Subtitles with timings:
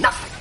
[0.00, 0.32] Nothing.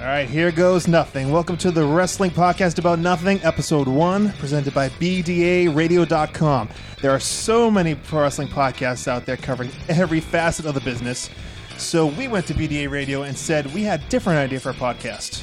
[0.00, 1.32] All right, here goes nothing.
[1.32, 6.68] Welcome to the Wrestling Podcast About Nothing, Episode 1, presented by BDARadio.com.
[7.02, 11.28] There are so many pro wrestling podcasts out there covering every facet of the business.
[11.76, 14.74] So we went to BDA Radio and said we had a different idea for a
[14.74, 15.42] podcast.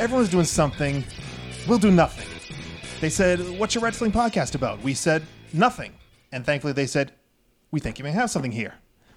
[0.00, 1.04] Everyone's doing something,
[1.68, 2.28] we'll do nothing.
[3.00, 4.82] They said, What's your wrestling podcast about?
[4.82, 5.92] We said, Nothing.
[6.32, 7.12] And thankfully, they said,
[7.70, 8.74] We think you may have something here.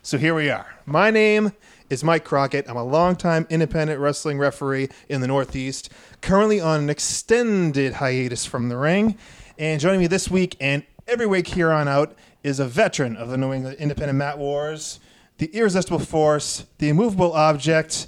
[0.08, 0.66] So here we are.
[0.86, 1.52] My name
[1.90, 2.70] is Mike Crockett.
[2.70, 5.90] I'm a longtime independent wrestling referee in the Northeast,
[6.22, 9.18] currently on an extended hiatus from the ring.
[9.58, 13.28] And joining me this week and every week here on out is a veteran of
[13.28, 15.02] the New England Independent Mat Wars,
[15.40, 18.08] the irresistible force, the immovable object,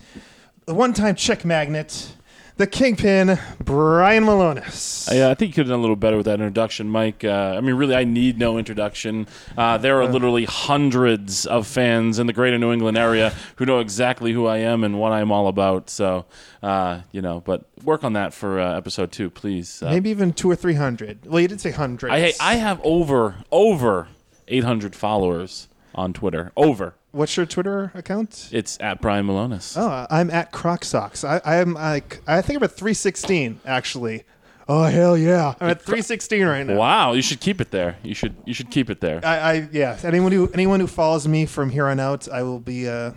[0.68, 2.14] the one time check magnet,
[2.60, 5.10] the kingpin, Brian Milonas.
[5.10, 7.24] Yeah, I think you could have done a little better with that introduction, Mike.
[7.24, 9.28] Uh, I mean, really, I need no introduction.
[9.58, 13.80] Uh, there are literally hundreds of fans in the greater New England area who know
[13.80, 15.90] exactly who I am and what I'm all about.
[15.90, 16.26] So,
[16.62, 19.82] uh, you know, but work on that for uh, episode two, please.
[19.82, 21.26] Uh, Maybe even two or three hundred.
[21.26, 22.14] Well, you did say hundreds.
[22.14, 24.10] I I have over over
[24.50, 26.52] 800 followers on Twitter.
[26.58, 26.96] Over.
[27.12, 28.50] What's your Twitter account?
[28.52, 29.76] It's at Brian Milonas.
[29.76, 31.24] Oh, I'm at Croc Socks.
[31.24, 34.24] I, I'm like I think I'm at 316 actually.
[34.68, 35.56] Oh hell yeah!
[35.60, 36.76] I'm at 316 right now.
[36.76, 37.98] Wow, you should keep it there.
[38.04, 39.20] You should you should keep it there.
[39.24, 39.98] I, I yeah.
[40.04, 43.14] Anyone who anyone who follows me from here on out, I will be uh,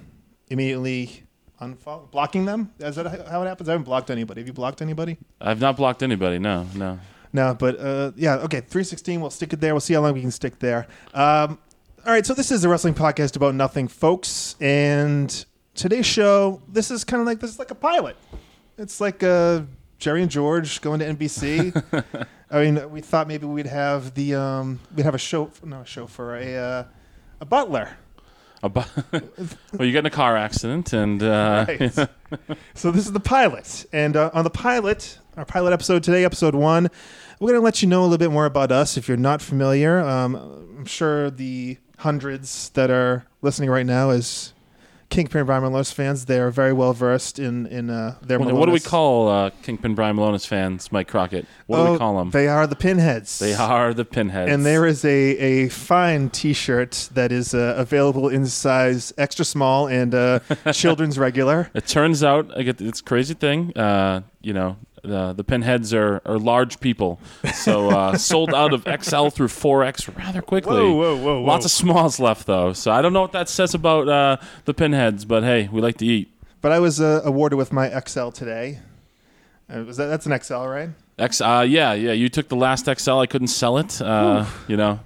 [0.48, 1.24] immediately
[1.60, 2.72] unfollow blocking them.
[2.78, 3.68] Is that how it happens?
[3.68, 4.40] I haven't blocked anybody.
[4.40, 5.18] Have you blocked anybody?
[5.42, 6.38] I've not blocked anybody.
[6.38, 6.98] No, no.
[7.34, 9.20] No, but uh, yeah, okay, 316.
[9.20, 9.74] We'll stick it there.
[9.74, 10.86] We'll see how long we can stick there.
[11.14, 11.58] Um,
[12.04, 14.56] all right, so this is a wrestling podcast about nothing, folks.
[14.60, 18.16] And today's show, this is kind of like this is like a pilot.
[18.76, 19.62] It's like uh,
[19.98, 22.26] Jerry and George going to NBC.
[22.50, 25.86] I mean, we thought maybe we'd have the um, we'd have a show, no a
[25.86, 26.84] show for a uh,
[27.40, 27.90] a butler.
[28.64, 31.92] About, well, you get in a car accident, and uh, Right.
[32.74, 36.54] so this is the pilot, and uh, on the pilot, our pilot episode today, episode
[36.54, 36.88] one,
[37.40, 39.42] we're going to let you know a little bit more about us if you're not
[39.42, 39.98] familiar.
[40.00, 40.36] Um,
[40.78, 44.52] I'm sure the hundreds that are listening right now as
[45.08, 48.38] Kingpin Brian Milonas fans, they are very well versed in in uh, their.
[48.38, 51.44] what, what do we call uh, Kingpin Brian Milonas fans, Mike Crockett?
[51.66, 52.30] What do Oh, we call them?
[52.30, 53.38] They are the pinheads.
[53.38, 54.50] They are the pinheads.
[54.50, 59.86] And there is a, a fine T-shirt that is uh, available in size extra small
[59.86, 60.40] and uh,
[60.72, 61.70] children's regular.
[61.74, 63.76] It turns out, I get it's crazy thing.
[63.76, 67.20] Uh, you know, the the pinheads are, are large people,
[67.54, 70.74] so uh, sold out of XL through 4X rather quickly.
[70.74, 71.44] Whoa, whoa, whoa, whoa.
[71.44, 74.74] Lots of smalls left though, so I don't know what that says about uh, the
[74.74, 76.32] pinheads, but hey, we like to eat.
[76.60, 78.78] But I was uh, awarded with my XL today.
[79.68, 80.90] Uh, was that that's an XL, right?
[81.18, 82.12] X, uh, yeah, yeah.
[82.12, 83.18] You took the last XL.
[83.18, 84.00] I couldn't sell it.
[84.00, 85.00] Uh, you know,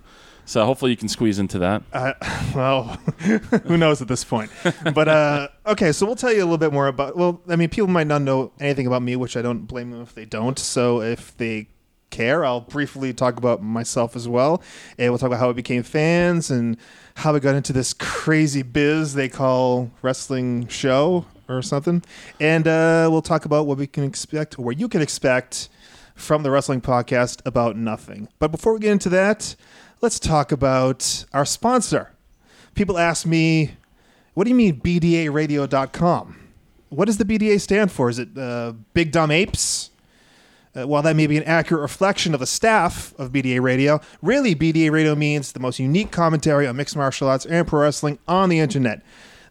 [0.46, 1.82] so hopefully you can squeeze into that.
[1.92, 2.14] Uh,
[2.54, 2.84] well,
[3.64, 4.50] who knows at this point?
[4.94, 7.16] But uh, okay, so we'll tell you a little bit more about.
[7.16, 10.00] Well, I mean, people might not know anything about me, which I don't blame them
[10.00, 10.58] if they don't.
[10.58, 11.68] So if they
[12.10, 14.62] care, I'll briefly talk about myself as well,
[14.96, 16.76] and we'll talk about how I became fans and
[17.16, 22.02] how I got into this crazy biz they call wrestling show or something,
[22.40, 25.69] and uh, we'll talk about what we can expect or what you can expect
[26.14, 28.28] from the wrestling podcast about nothing.
[28.38, 29.54] But before we get into that,
[30.00, 32.12] let's talk about our sponsor.
[32.75, 33.72] People ask me,
[34.34, 36.48] what do you mean BDARadio.com?
[36.90, 38.08] What does the BDA stand for?
[38.08, 39.90] Is it uh, Big Dumb Apes?
[40.75, 44.54] Uh, while that may be an accurate reflection of the staff of BDA Radio, really
[44.54, 48.50] BDA Radio means the most unique commentary on mixed martial arts and pro wrestling on
[48.50, 49.02] the internet.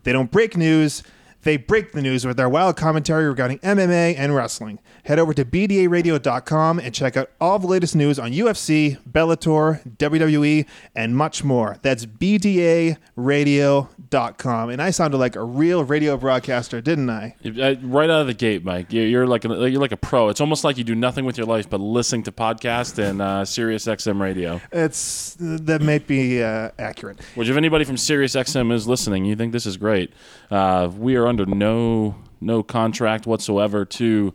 [0.03, 1.01] They don't break news,
[1.45, 4.79] They break the news with their wild commentary regarding MMA and wrestling.
[5.03, 10.65] Head over to BDARadio.com and check out all the latest news on UFC, Bellator, WWE,
[10.95, 11.77] and much more.
[11.83, 14.69] That's BDARadio.com.
[14.71, 17.35] And I sounded like a real radio broadcaster, didn't I?
[17.45, 20.29] Uh, Right out of the gate, Mike, you're, like a, you're like a pro.
[20.29, 23.45] It's almost like you do nothing with your life but listening to podcasts and uh,
[23.45, 24.59] Sirius XM radio.
[24.71, 27.21] It's that may be uh, accurate.
[27.35, 30.11] Which, if anybody from Sirius XM is listening, you think this is great.
[30.49, 34.33] Uh, we are under no no contract whatsoever to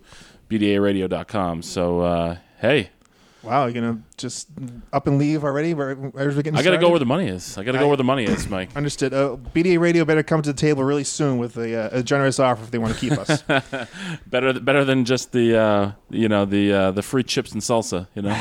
[0.48, 1.62] BDARadio.com.
[1.62, 2.90] So uh, hey,
[3.42, 4.48] Wow, you're gonna just
[4.92, 5.72] up and leave already?
[5.74, 6.80] Where, where's we getting I got to started?
[6.86, 7.56] go where the money is.
[7.56, 8.76] I got to go where the money is, Mike.
[8.76, 9.14] Understood.
[9.14, 12.38] Uh, BDA Radio better come to the table really soon with a, uh, a generous
[12.38, 13.42] offer if they want to keep us.
[14.26, 18.06] better better than just the uh, you know the uh, the free chips and salsa.
[18.14, 18.36] You know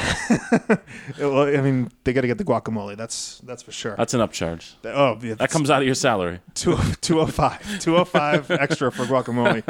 [1.19, 2.97] well, I mean, they got to get the guacamole.
[2.97, 3.95] That's that's for sure.
[3.97, 4.73] that's an upcharge.
[4.85, 6.39] oh, yeah, That comes out of your salary.
[6.55, 9.63] 205 205 extra for guacamole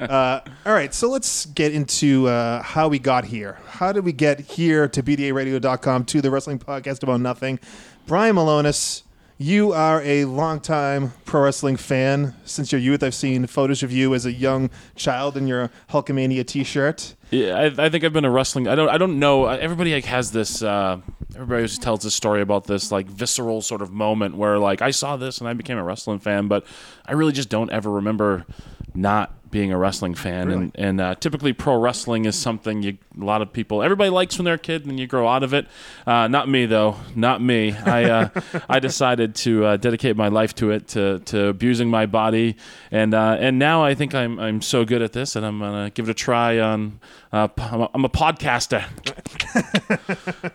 [0.00, 4.12] uh, all right so let's get into uh, how we got here how did we
[4.12, 7.58] get here to bdaradio.com to the wrestling podcast about nothing
[8.06, 9.02] brian milonas
[9.38, 14.14] you are a longtime pro wrestling fan since your youth i've seen photos of you
[14.14, 18.30] as a young child in your hulkamania t-shirt Yeah, I, I think I've been a
[18.30, 18.68] wrestling.
[18.68, 18.88] I don't.
[18.88, 19.46] I don't know.
[19.46, 20.62] Everybody like has this.
[20.62, 21.00] Uh,
[21.34, 24.92] everybody always tells this story about this like visceral sort of moment where like I
[24.92, 26.64] saw this and I became a wrestling fan, but
[27.04, 28.46] I really just don't ever remember
[28.94, 30.50] not being a wrestling fan.
[30.50, 34.36] And and uh, typically pro wrestling is something you a lot of people everybody likes
[34.36, 35.66] when they're a kid and then you grow out of it.
[36.06, 36.96] Uh, not me though.
[37.14, 37.72] Not me.
[37.72, 38.28] I uh,
[38.68, 42.56] I decided to uh, dedicate my life to it to to abusing my body
[42.90, 45.90] and uh, and now I think I'm I'm so good at this and I'm gonna
[45.90, 47.00] give it a try on.
[47.32, 48.84] Uh, I'm, a, I'm a podcaster.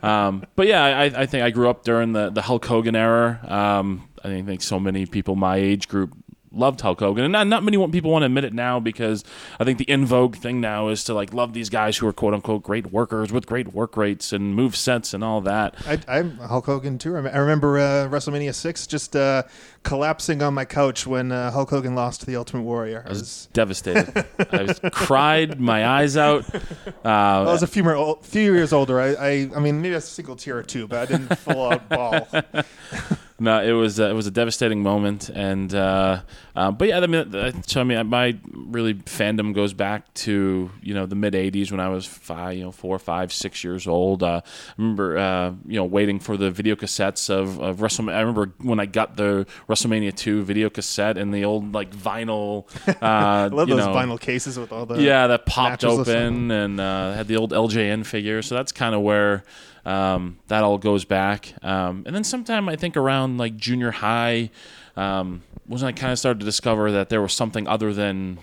[0.03, 3.39] um, but yeah, I, I think I grew up during the, the Hulk Hogan era.
[3.47, 6.13] Um, I think so many people my age group
[6.51, 9.23] loved Hulk Hogan, and not, not many people want to admit it now because
[9.59, 12.13] I think the in vogue thing now is to like love these guys who are
[12.13, 15.75] quote unquote great workers with great work rates and move sets and all that.
[15.85, 17.15] I, I'm Hulk Hogan too.
[17.15, 19.43] I remember uh, WrestleMania six just uh,
[19.83, 23.03] collapsing on my couch when uh, Hulk Hogan lost to the Ultimate Warrior.
[23.05, 24.25] I was, Devastated.
[24.51, 26.45] I was, cried my eyes out.
[27.03, 28.99] Uh, I was a few more old, few years older.
[28.99, 31.89] I, I, I mean, maybe a single tear or two, but I didn't full out
[31.89, 32.27] bawl.
[33.41, 36.21] No, it was uh, it was a devastating moment, and uh,
[36.55, 40.69] uh, but yeah, I mean, uh, so I mean, my really fandom goes back to
[40.79, 43.87] you know the mid '80s when I was five, you know, four, five, six years
[43.87, 44.21] old.
[44.21, 48.13] Uh, I remember uh, you know waiting for the video cassettes of of WrestleMania.
[48.13, 52.67] I remember when I got the WrestleMania two video cassette and the old like vinyl.
[52.87, 56.79] Uh, I love those know, vinyl cases with all the yeah, that popped open and
[56.79, 58.43] uh, had the old LJN figure.
[58.43, 59.43] So that's kind of where
[59.85, 61.53] um, that all goes back.
[61.63, 64.49] Um, and then sometime I think around like junior high
[64.95, 68.37] um, was when I kind of started to discover that there was something other than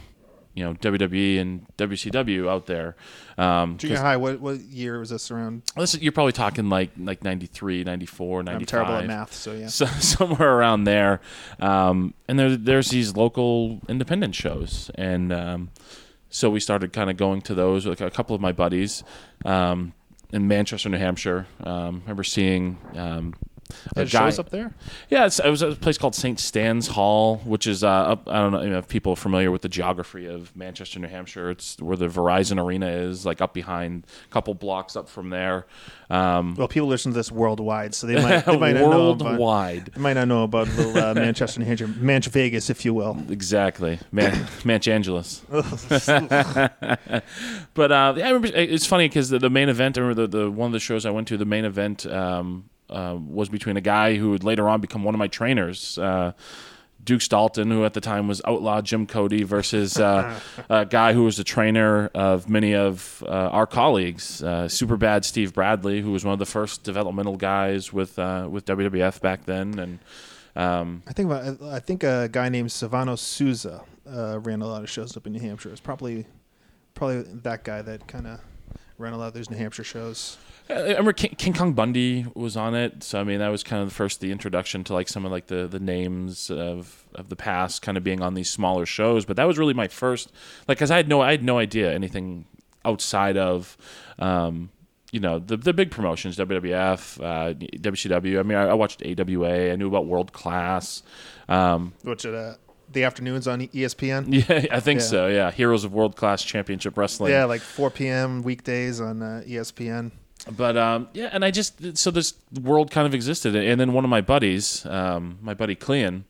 [0.55, 2.97] you know WWE and WCW out there.
[3.37, 4.17] Um, Junior high.
[4.17, 5.63] What what year was this around?
[5.77, 8.61] this is- you're probably talking like like 93, 94, 95.
[8.61, 9.69] I'm terrible at math, so yeah.
[9.69, 11.21] So, somewhere around there.
[11.61, 15.71] Um, and there, there's these local independent shows, and um,
[16.31, 19.05] so we started kind of going to those with a couple of my buddies
[19.45, 19.93] um,
[20.33, 21.47] in Manchester, New Hampshire.
[21.63, 22.79] Um, remember seeing.
[22.95, 23.35] Um,
[23.95, 24.73] guy, shows up there.
[25.09, 26.39] yeah, it's, it was a place called St.
[26.39, 28.29] Stan's Hall, which is uh, up.
[28.29, 31.09] I don't know you know, if people are familiar with the geography of Manchester, New
[31.09, 31.51] Hampshire.
[31.51, 35.67] It's where the Verizon Arena is, like up behind, a couple blocks up from there.
[36.11, 39.25] Um, Well, people listen to this worldwide, so they might they might not know about,
[39.29, 39.93] worldwide.
[39.95, 43.17] they might not know about little uh, Manchester, New Hampshire, Manch Vegas, if you will.
[43.29, 44.33] Exactly, Man,
[44.65, 45.43] Manch Angeles.
[47.75, 50.45] but uh, yeah, I remember it's funny because the, the main event, I remember the,
[50.45, 53.77] the one of the shows I went to, the main event um, uh, was between
[53.77, 55.99] a guy who would later on become one of my trainers.
[55.99, 56.33] Uh,
[57.05, 61.25] Duke Dalton, who at the time was outlaw Jim Cody, versus uh, a guy who
[61.25, 66.13] was the trainer of many of uh, our colleagues, uh, super bad Steve Bradley, who
[66.13, 69.99] was one of the first developmental guys with uh, with WWF back then, and
[70.59, 74.83] um, I think about, I think a guy named Savano Souza uh, ran a lot
[74.83, 75.71] of shows up in New Hampshire.
[75.71, 76.27] It's probably
[76.95, 78.41] probably that guy that kind of
[78.99, 80.37] ran a lot of those New Hampshire shows.
[80.71, 83.83] I remember King, King Kong Bundy was on it, so I mean that was kind
[83.83, 87.29] of the first the introduction to like some of like the the names of of
[87.31, 89.25] the past, kind of being on these smaller shows.
[89.25, 90.31] But that was really my first,
[90.69, 92.45] like, because I had no I had no idea anything
[92.85, 93.77] outside of,
[94.19, 94.71] um,
[95.11, 98.39] you know, the the big promotions, WWF, uh, WCW.
[98.39, 99.73] I mean, I, I watched AWA.
[99.73, 101.03] I knew about World Class.
[101.49, 102.55] Um, Which at uh,
[102.93, 104.27] the afternoons on ESPN.
[104.49, 105.07] yeah, I think Yeah.
[105.07, 105.27] so.
[105.29, 107.33] Yeah, Heroes of World Class Championship Wrestling.
[107.33, 108.43] Yeah, like 4 p.m.
[108.43, 110.13] weekdays on uh, ESPN.
[110.57, 114.05] But um, yeah, and I just so this world kind of existed, and then one
[114.05, 116.25] of my buddies, um, my buddy Clean,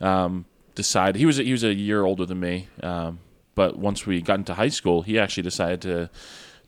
[0.00, 2.68] um, decided he was he was a year older than me.
[2.82, 3.18] Um,
[3.54, 6.10] but once we got into high school, he actually decided to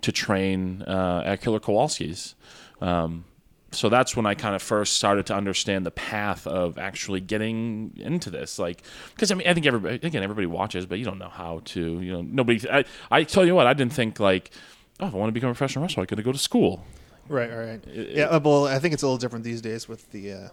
[0.02, 2.35] to train uh, at Killer Kowalski's.
[2.80, 3.25] Um,
[3.73, 7.92] so that's when I kind of first started to understand the path of actually getting
[7.97, 8.59] into this.
[8.59, 8.82] Like,
[9.14, 12.00] because I mean, I think everybody again, everybody watches, but you don't know how to.
[12.00, 12.68] You know, nobody.
[12.68, 14.50] I, I tell you what, I didn't think like,
[15.00, 16.85] oh, if I want to become a professional wrestler, I got to go to school.
[17.28, 17.80] Right, right.
[17.87, 20.49] yeah, uh, well, I think it's a little different these days with the uh,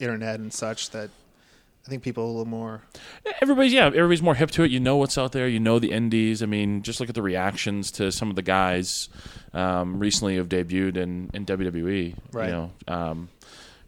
[0.00, 0.90] internet and such.
[0.90, 1.08] That
[1.86, 2.82] I think people are a little more.
[3.40, 4.70] Everybody's yeah, everybody's more hip to it.
[4.70, 5.46] You know what's out there.
[5.46, 6.42] You know the indies.
[6.42, 9.08] I mean, just look at the reactions to some of the guys
[9.52, 12.16] um, recently have debuted in, in WWE.
[12.32, 12.46] Right.
[12.46, 13.28] You know, um,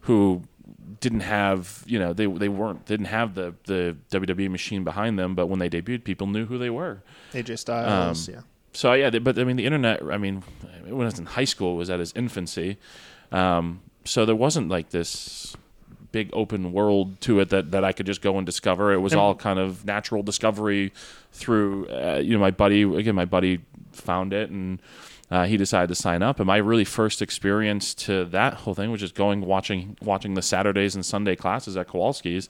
[0.01, 0.43] who
[1.01, 5.35] didn't have you know they they weren't didn't have the the WWE machine behind them,
[5.35, 7.03] but when they debuted, people knew who they were.
[7.33, 8.41] AJ Styles, Um, yeah.
[8.73, 10.01] So yeah, but I mean, the internet.
[10.03, 10.43] I mean,
[10.85, 12.77] when I was in high school, it was at its infancy.
[13.31, 15.55] Um, so there wasn't like this
[16.13, 18.93] big open world to it that, that I could just go and discover.
[18.93, 20.93] It was all kind of natural discovery
[21.33, 23.61] through, uh, you know, my buddy, again, my buddy
[23.91, 24.81] found it and
[25.31, 26.39] uh, he decided to sign up.
[26.39, 30.43] And my really first experience to that whole thing was just going, watching, watching the
[30.43, 32.47] Saturdays and Sunday classes at Kowalski's,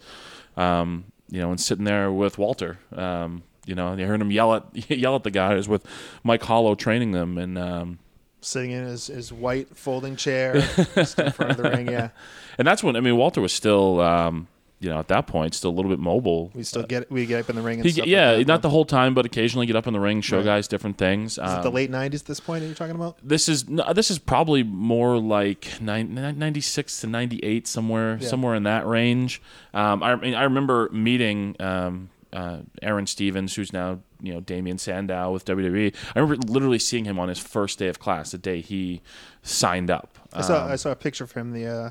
[0.57, 4.53] um, you know, and sitting there with Walter, um, you know, you heard him yell
[4.55, 5.85] at, yell at the guys with
[6.23, 7.37] Mike Hollow training them.
[7.37, 7.99] And, um,
[8.41, 10.59] Sitting in his, his white folding chair
[10.95, 12.09] just in front of the ring, yeah.
[12.57, 14.49] and that's when, I mean, Walter was still, um,
[14.81, 16.51] you know, at that point, still a little bit mobile.
[16.53, 18.05] We still get we get up in the ring and He, stuff.
[18.05, 18.47] yeah, like that.
[18.51, 20.45] not the whole time, but occasionally get up in the ring, show Right.
[20.45, 21.33] guys different things.
[21.33, 23.15] Is it Um, the late '90s at this point that you're talking about?
[23.23, 28.27] this is no, this is probably more like nine, 96 to 98 somewhere Yeah.
[28.27, 29.41] somewhere in that range
[29.73, 34.41] um, I, I mean, I remember meeting um, uh, Aaron Stevens who's now you know
[34.41, 38.31] Damien Sandow with WWE I remember literally seeing him on his first day of class
[38.31, 39.01] the day he
[39.41, 41.89] signed up I saw Um, I saw a picture of him the uh,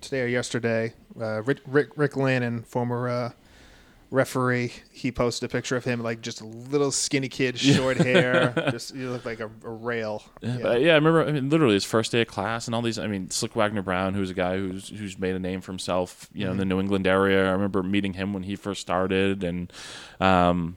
[0.00, 0.92] today or yesterday.
[1.20, 3.30] Uh, Rick, Rick Rick Lannon, former uh,
[4.14, 8.52] referee, he posted a picture of him like just a little skinny kid, short hair,
[8.70, 10.22] just you look like a, a rail.
[10.40, 10.62] Yeah, Yeah.
[10.62, 11.26] but, yeah, I remember.
[11.26, 12.98] I mean, literally his first day of class, and all these.
[12.98, 16.28] I mean, Slick Wagner Brown, who's a guy who's who's made a name for himself,
[16.32, 17.46] you know, in the New England area.
[17.48, 19.72] I remember meeting him when he first started, and
[20.20, 20.76] um,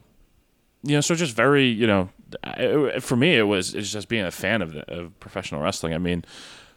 [0.82, 2.08] you know, so just very, you know,
[2.44, 5.94] I- for me, it was it's just being a fan of, of professional wrestling.
[5.94, 6.24] I mean,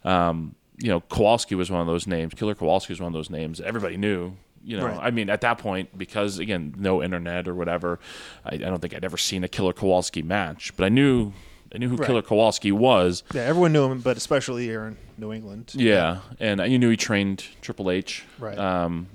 [0.03, 2.33] um, you know, Kowalski was one of those names.
[2.33, 4.33] Killer Kowalski was one of those names everybody knew.
[4.63, 4.99] You know, Right.
[5.01, 7.99] I mean, at that point, because again, no internet or whatever,
[8.45, 11.33] I, I don't think I'd ever seen a Killer Kowalski match, but I knew.
[11.73, 12.05] I knew who Right.
[12.05, 13.23] Killer Kowalski was.
[13.33, 15.71] yeah, everyone knew him, but especially here in New England.
[15.73, 18.25] Yeah, and you knew he trained Triple H.
[18.39, 18.57] Right.
[18.57, 19.07] Um,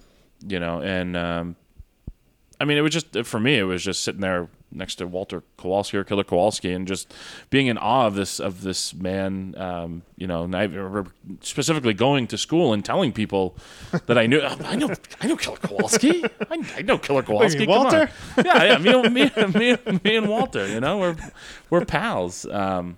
[0.49, 1.57] you know, and um,
[2.59, 3.59] I mean, it was just for me.
[3.59, 7.13] It was just sitting there next to Walter Kowalski or Killer Kowalski, and just
[7.51, 9.55] being in awe of this of this man.
[9.57, 13.57] Um, you know, and I remember specifically going to school and telling people
[14.07, 14.41] that I knew.
[14.41, 14.91] I know,
[15.21, 16.25] I know Killer Kowalski.
[16.51, 17.61] I, I know Killer Kowalski.
[17.61, 17.83] mean, Come on.
[17.85, 18.11] Walter?
[18.45, 18.79] yeah, yeah.
[18.79, 18.91] Me,
[19.35, 20.67] and- me, me, me and Walter.
[20.67, 21.17] You know, we're
[21.71, 22.47] we're pals.
[22.47, 22.97] Um,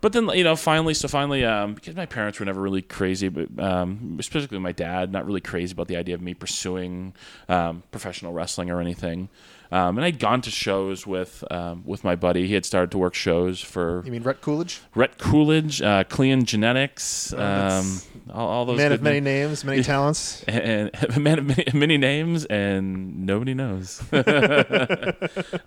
[0.00, 3.28] but then you know finally so finally um, because my parents were never really crazy
[3.28, 7.12] but um, specifically my dad not really crazy about the idea of me pursuing
[7.50, 9.28] um, professional wrestling or anything
[9.72, 12.98] um, and I'd gone to shows with um, with my buddy he had started to
[12.98, 14.80] work shows for You mean Rhett Coolidge?
[14.94, 19.48] Rhett Coolidge uh, Clean Genetics um, that's- all, all those Man of many names.
[19.50, 20.42] names, many talents.
[20.44, 24.02] and, and a man of many, many names and nobody knows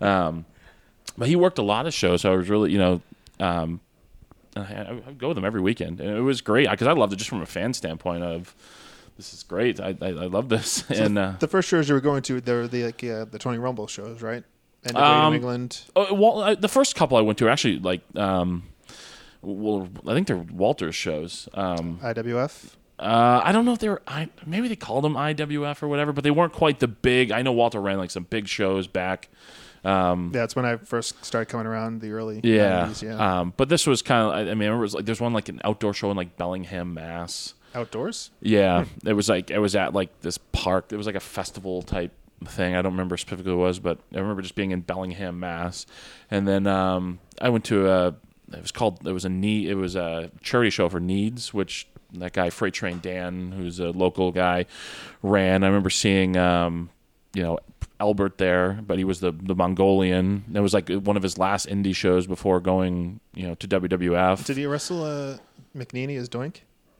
[0.00, 0.44] um,
[1.16, 3.00] but he worked a lot of shows so I was really you know
[3.40, 3.80] um,
[4.56, 7.12] I, I I'd go with him every weekend, and it was great because I loved
[7.12, 8.54] it just from a fan standpoint of
[9.16, 9.80] this is great.
[9.80, 12.52] I I, I love this, and uh, The first shows you were going to, they
[12.52, 14.44] were the like uh, the Tony Rumble shows, right?
[14.84, 15.82] And Um, New England.
[15.96, 18.64] oh, well, I, the first couple I went to were actually like um,
[19.42, 21.48] well, I think they're Walter's shows.
[21.54, 22.74] Um, IWF.
[22.98, 26.12] uh, I don't know if they were I maybe they called them IWF or whatever,
[26.12, 27.30] but they weren't quite the big.
[27.32, 29.28] I know Walter ran like some big shows back.
[29.84, 33.40] Yeah, that's when I first started coming around the early Yeah, 90s, yeah.
[33.40, 34.34] Um, but this was kind of.
[34.34, 36.16] I, I mean, I remember it was like there's one like an outdoor show in
[36.16, 37.54] like Bellingham, Mass.
[37.74, 38.30] Outdoors.
[38.40, 40.92] Yeah, it was like it was at like this park.
[40.92, 42.12] It was like a festival type
[42.44, 42.74] thing.
[42.76, 45.84] I don't remember specifically what it was, but I remember just being in Bellingham, Mass.
[46.30, 48.08] And then um, I went to a.
[48.52, 49.06] It was called.
[49.06, 49.68] It was a need.
[49.68, 53.90] It was a charity show for Needs, which that guy Freight Train Dan, who's a
[53.90, 54.66] local guy,
[55.22, 55.64] ran.
[55.64, 56.36] I remember seeing.
[56.36, 56.90] Um,
[57.34, 57.58] you know.
[58.04, 60.44] Albert there, but he was the the Mongolian.
[60.54, 64.44] It was like one of his last indie shows before going, you know, to WWF.
[64.44, 65.38] Did he wrestle uh,
[65.74, 66.56] McNeely as Doink?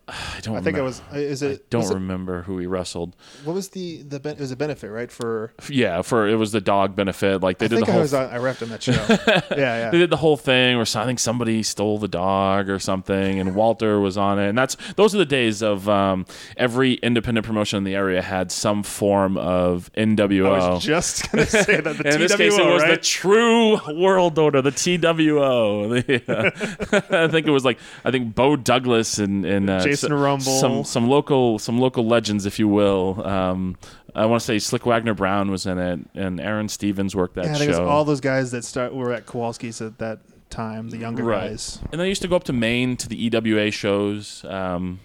[0.07, 0.55] I don't.
[0.57, 0.81] I think remember.
[0.81, 1.03] it was.
[1.15, 1.61] Is it?
[1.61, 3.17] I don't was it- remember who he wrestled.
[3.45, 4.17] what was the the?
[4.29, 5.11] It was a benefit, right?
[5.11, 7.43] For Yeah, for it was the dog benefit.
[7.43, 8.01] Like they I did the I whole.
[8.03, 8.13] was.
[8.15, 8.93] On, I repped on that show.
[9.57, 9.91] yeah, yeah.
[9.91, 13.41] they did the whole thing where so- I think somebody stole the dog or something,
[13.41, 14.49] and Walter was on it.
[14.51, 18.53] And that's those are the days of um, every independent promotion in the area had
[18.53, 20.55] some form of NWO.
[20.55, 22.99] I was just gonna say that the in this case, it TWO, was the?
[22.99, 25.89] True World Order, the TWO.
[25.95, 30.13] The, uh, I think it was like I think Bo Douglas and, and uh, Jason
[30.13, 30.45] s- Rumble.
[30.45, 33.25] some some local some local legends, if you will.
[33.27, 33.77] Um,
[34.15, 37.47] I want to say Slick Wagner Brown was in it, and Aaron Stevens worked that
[37.47, 37.59] yeah, show.
[37.59, 40.21] think it was all those guys that start were at Kowalski's at that
[40.51, 40.91] time.
[40.91, 41.49] The younger Right.
[41.51, 41.81] guys.
[41.93, 45.01] And I used to go up to Maine to the EWA shows, um,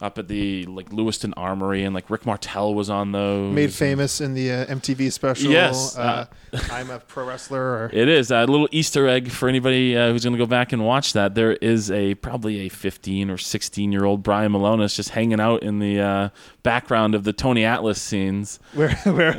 [0.00, 3.54] up at the like Lewiston Armory, and like Rick Martel was on those.
[3.54, 5.50] Made famous in the uh, MTV special.
[5.50, 6.26] Yes, uh,
[6.70, 7.60] I'm a pro wrestler.
[7.60, 10.72] Or It is a little Easter egg for anybody uh, who's going to go back
[10.72, 11.34] and watch that.
[11.34, 15.62] There is a probably a 15 or 16 year old Brian Milonas just hanging out
[15.62, 16.28] in the uh,
[16.62, 18.58] background of the Tony Atlas scenes.
[18.74, 19.32] where where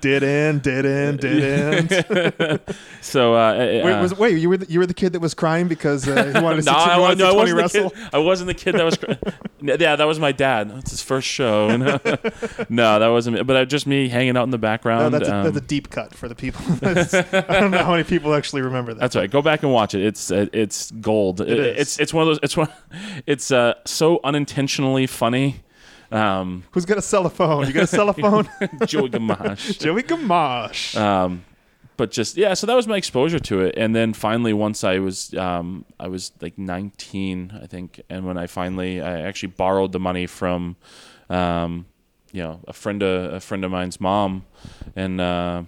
[0.00, 2.60] did in did in did in.
[3.00, 5.34] So uh, Wait, uh, was, wait, you were the, you were the kid that was
[5.34, 7.88] crying because uh, he wanted to see, no, I, no, I wasn't wrestle.
[7.90, 8.08] the kid.
[8.12, 8.96] I wasn't the kid that was.
[8.96, 9.12] cr-
[9.62, 10.70] yeah, that was my dad.
[10.76, 11.68] It's his first show.
[11.76, 13.36] no, that wasn't.
[13.36, 13.42] me.
[13.42, 15.14] But uh, just me hanging out in the No, background.
[15.14, 16.60] that's, a, um, that's a deep cut for the people.
[16.80, 19.00] That's- I don't know how many people actually remember that.
[19.00, 19.30] That's right.
[19.30, 20.04] Go back and watch it.
[20.04, 21.40] It's uh, it's gold.
[21.40, 21.80] It is.
[21.80, 22.38] It's it's one of those.
[22.42, 22.68] It's one.
[23.26, 25.62] It's uh, so unintentionally funny.
[26.12, 27.66] Um, Who's gonna sell a phone?
[27.66, 28.48] You gonna sell a phone?
[28.86, 29.80] Joey Gamash.
[29.80, 30.94] Joey Gamash.
[31.00, 31.44] Um,
[31.96, 34.98] but just yeah, so that was my exposure to it, and then finally, once I
[34.98, 39.92] was um, I was like 19, I think, and when I finally I actually borrowed
[39.92, 40.76] the money from,
[41.30, 41.86] um,
[42.32, 44.44] you know, a friend of a friend of mine's mom,
[44.96, 45.62] and uh,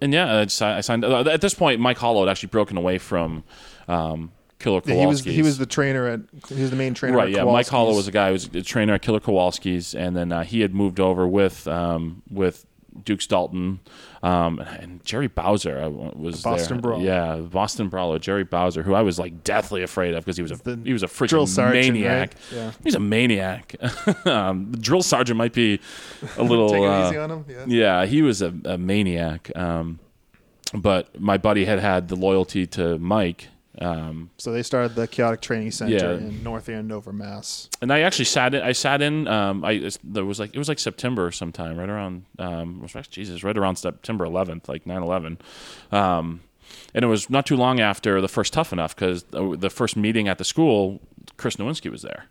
[0.00, 1.04] and yeah, I, just, I signed.
[1.04, 3.44] At this point, Mike Hollow had actually broken away from.
[3.88, 7.14] Um, Killer Yeah, he was he was the trainer at he was the main trainer.
[7.14, 9.94] right at yeah mike hollow was a guy who was a trainer at killer kowalski's
[9.94, 12.64] and then uh, he had moved over with um, with
[13.04, 13.80] dukes dalton
[14.22, 16.82] um, and jerry bowser uh, was Boston there.
[16.82, 17.04] Brawler.
[17.04, 20.52] yeah boston brawler jerry bowser who i was like deathly afraid of because he was
[20.52, 22.58] a The he was a freaking sergeant, maniac right?
[22.58, 22.72] Yeah.
[22.82, 23.74] he's a maniac
[24.26, 25.80] um, the drill sergeant might be
[26.36, 27.44] a little Take it uh, easy on him.
[27.48, 27.64] Yeah.
[27.66, 29.50] yeah, he was a, a maniac.
[29.56, 29.98] Um,
[30.74, 33.48] but my buddy had had the loyalty to Mike.
[33.80, 36.12] Um, So they started the Chaotic Training Center Yeah.
[36.14, 37.68] in North Andover, Mass.
[37.82, 38.62] and I actually sat in.
[38.62, 39.28] I sat in.
[39.28, 42.24] Um, I there was like it was like September sometime, right around.
[42.38, 45.38] Um, Jesus, right around September 11th, like 9/11.
[45.92, 46.40] Um,
[46.94, 50.26] and it was not too long after the first Tough Enough because the first meeting
[50.28, 51.00] at the school,
[51.36, 52.24] Chris Nowinski was there.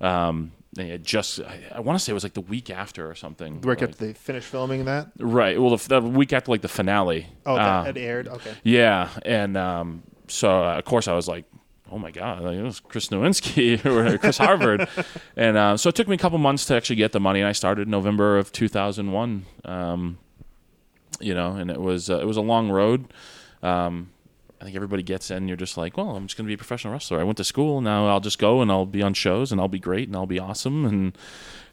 [0.00, 3.08] Um, they had just, I, I want to say it was like the week after
[3.08, 3.60] or something.
[3.60, 5.08] Right like- after they finished filming that.
[5.18, 5.60] right.
[5.60, 7.26] Well, the, the week after like the finale.
[7.46, 8.26] Oh, Uh, that, that aired.
[8.28, 8.52] Okay.
[8.64, 11.44] Yeah, and um, so uh, of course I was like,
[11.90, 14.88] "Oh my god, like, it was Chris Nowinski or Chris Harvard,"
[15.36, 17.40] and uh, so it took me a couple months to actually get the money.
[17.40, 19.44] And I started November of 2001.
[19.64, 20.18] Um,
[21.20, 23.12] you know, and it was uh, it was a long road.
[23.62, 24.10] Um,
[24.60, 25.46] I think everybody gets in.
[25.46, 27.20] You're just like, well, I'm just going to be a professional wrestler.
[27.20, 27.80] I went to school.
[27.80, 30.26] Now I'll just go and I'll be on shows and I'll be great and I'll
[30.26, 30.86] be awesome.
[30.86, 31.18] And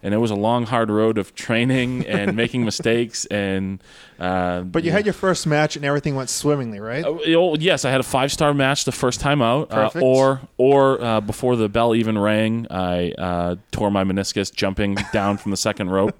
[0.03, 3.25] and it was a long, hard road of training and making mistakes.
[3.25, 3.81] And
[4.19, 4.97] uh, But you yeah.
[4.97, 7.03] had your first match and everything went swimmingly, right?
[7.03, 10.41] Uh, oh, yes, I had a five star match the first time out, uh, or
[10.57, 15.51] or uh, before the bell even rang, I uh, tore my meniscus jumping down from
[15.51, 16.15] the second rope.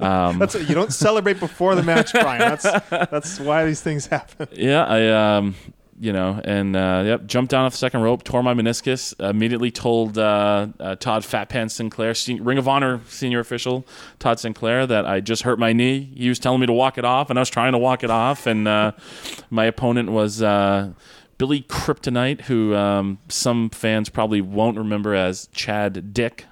[0.00, 2.40] Um, That's you don't celebrate before the match, Brian.
[2.40, 4.48] That's that's why these things happen.
[4.52, 5.54] yeah, I um,
[5.98, 9.18] you know, and uh, yep, jumped down off the second rope, tore my meniscus.
[9.18, 13.86] Immediately told uh, uh, Todd Fat Pants Sinclair, Ring of Honor senior official
[14.18, 16.12] Todd Sinclair, that I just hurt my knee.
[16.14, 18.10] He was telling me to walk it off, and I was trying to walk it
[18.10, 18.92] off, and uh,
[19.50, 20.42] my opponent was.
[20.42, 20.92] Uh,
[21.38, 26.46] Billy Kryptonite, who um, some fans probably won't remember as Chad Dick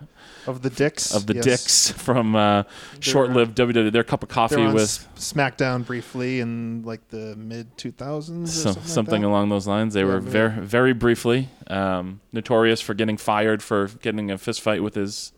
[0.47, 1.15] Of the dicks.
[1.15, 1.45] of the yes.
[1.45, 2.65] Dicks from uh,
[3.01, 3.91] short-lived WWE.
[3.93, 8.49] Their cup of coffee were on with S- SmackDown briefly in like the mid 2000s.
[8.49, 9.95] some, something, something, like along those lines.
[9.95, 10.31] They Yeah, were maybe.
[10.31, 15.33] very, very briefly um, notorious for getting fired for getting a fist fight with his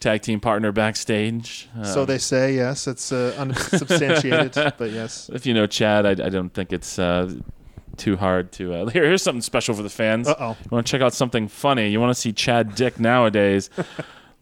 [0.00, 1.68] tag team partner backstage.
[1.84, 2.86] So Um, they say yes.
[2.88, 5.30] It's uh, unsubstantiated, but yes.
[5.32, 7.32] if you know Chad, I, I don't think it's uh,
[7.96, 8.74] too hard to.
[8.74, 10.26] Uh, here, here's something special for the fans.
[10.26, 10.56] Uh oh.
[10.64, 11.88] You want to check out something funny?
[11.90, 13.70] You want to see Chad Dick nowadays?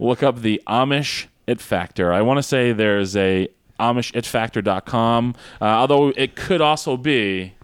[0.01, 2.13] look up the Amish It Factor.
[2.13, 7.55] I want to say there's a AmishItFactor.com, uh, although it could also be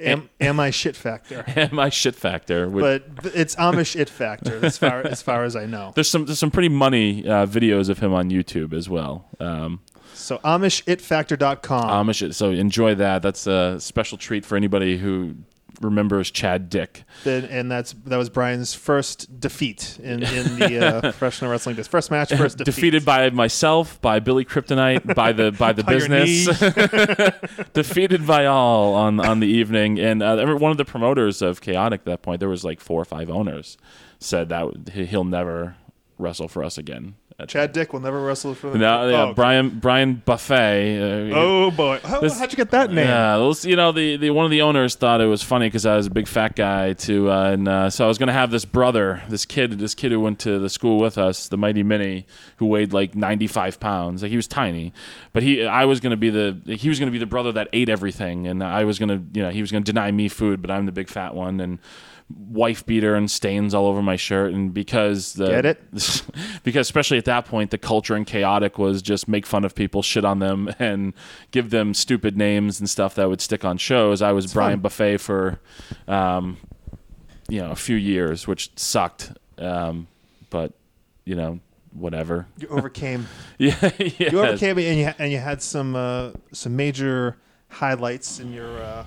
[0.00, 1.44] Am, am I shit factor?
[1.72, 2.68] my shit factor.
[2.70, 5.92] But it's Amish it factor as far as far as I know.
[5.94, 9.28] there's some there's some pretty money uh, videos of him on YouTube as well.
[9.38, 9.80] Um,
[10.14, 12.06] So AmishItFactor.com.
[12.06, 13.20] Amish, so enjoy that.
[13.20, 15.34] That's a special treat for anybody who
[15.80, 17.04] remember as Chad Dick.
[17.24, 21.76] Then- and that's that was Brian's first defeat in, in the uh, professional wrestling.
[21.76, 22.72] His first match, first defeat.
[22.74, 26.46] Defeated by myself, by Billy Kryptonite, by the by the By business.
[27.72, 31.60] defeated by all on on the evening, and uh, every- one of the promoters of
[31.60, 33.76] Chaotic at that point, there was like four or five owners,
[34.18, 35.76] said that he'll never
[36.18, 37.14] wrestle for us again.
[37.46, 38.78] Chad Dick will never wrestle for the.
[38.78, 39.34] No, yeah, oh, okay.
[39.34, 41.30] Brian Brian Buffet.
[41.32, 43.06] Uh, Oh boy, How, how'd you get that name?
[43.06, 45.96] Yeah, you know, the, the one of the owners thought it was funny because I
[45.96, 48.50] was a big fat guy too, uh, and uh, so I was going to have
[48.50, 51.82] this brother, this kid, this kid who went to the school with us, the Mighty
[51.82, 52.26] Mini,
[52.56, 54.22] who weighed like ninety five pounds.
[54.22, 54.92] Like he was tiny,
[55.32, 57.52] but he, I was going to be the, he was going to be the brother
[57.52, 60.10] that ate everything, and I was going to, you know, he was going to deny
[60.10, 61.78] me food, but I'm the big fat one, and
[62.36, 65.82] wife beater and stains all over my shirt, and because the Get it?
[66.64, 70.02] because especially at that point the culture in chaotic was just make fun of people
[70.02, 71.12] shit on them and
[71.50, 74.82] give them stupid names and stuff that would stick on shows i was brian fun.
[74.82, 75.60] buffet for
[76.08, 76.56] um,
[77.48, 80.06] you know a few years which sucked um,
[80.50, 80.72] but
[81.24, 81.60] you know
[81.92, 83.26] whatever You overcame.
[83.58, 87.36] yeah You overcame it, and you and you had some uh, some major
[87.68, 89.04] highlights in your uh,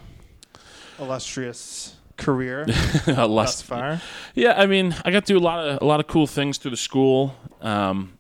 [1.00, 2.66] illustrious career
[3.06, 4.02] thus far.
[4.36, 6.58] Yeah, I mean, I got to do a lot of a lot of cool things
[6.58, 7.36] through the school.
[7.62, 8.18] Um,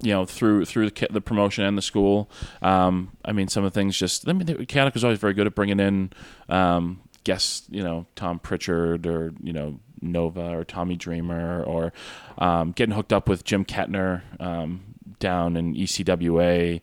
[0.00, 2.30] you know, through through the, the promotion and the school.
[2.60, 4.28] Um, I mean, some of the things just.
[4.28, 6.12] I mean, the- Chaotic was always very good at bringing in
[6.48, 7.66] um, guests.
[7.70, 11.92] You know, Tom Pritchard or you know Nova or Tommy Dreamer or
[12.38, 14.82] um, getting hooked up with Jim Kettner um,
[15.20, 16.80] down in ECWA.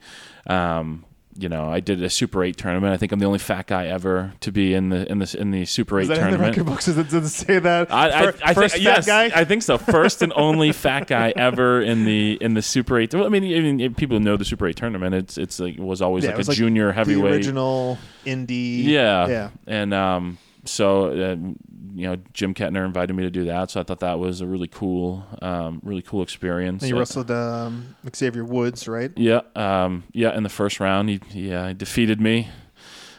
[0.48, 1.06] Um,
[1.38, 2.94] you know, I did a Super Eight tournament.
[2.94, 5.52] I think I'm the only fat guy ever to be in the in the in
[5.52, 6.58] the Super Eight that in the tournament.
[6.58, 6.86] record books?
[6.86, 7.92] Does it, does it say that?
[7.92, 9.32] I, I, I first think fat yes, guy.
[9.34, 9.78] I think so.
[9.78, 13.14] First and only fat guy ever in the in the Super Eight.
[13.14, 15.16] Well, I mean, I mean, people know the Super Eight tournament.
[15.16, 17.34] It's it's like it was always Yeah, like was a like junior the heavyweight.
[17.34, 18.84] original indie.
[18.84, 19.50] Yeah, yeah.
[19.68, 21.36] And um, so uh,
[21.94, 23.72] you know, Jim Kettner invited me to do that.
[23.72, 26.84] So I thought that was a really cool, um, really cool experience.
[26.84, 29.12] And you wrestled um, Xavier Woods, right?
[29.16, 30.36] yeah, um, yeah.
[30.36, 32.50] In the first round, he he uh, defeated me.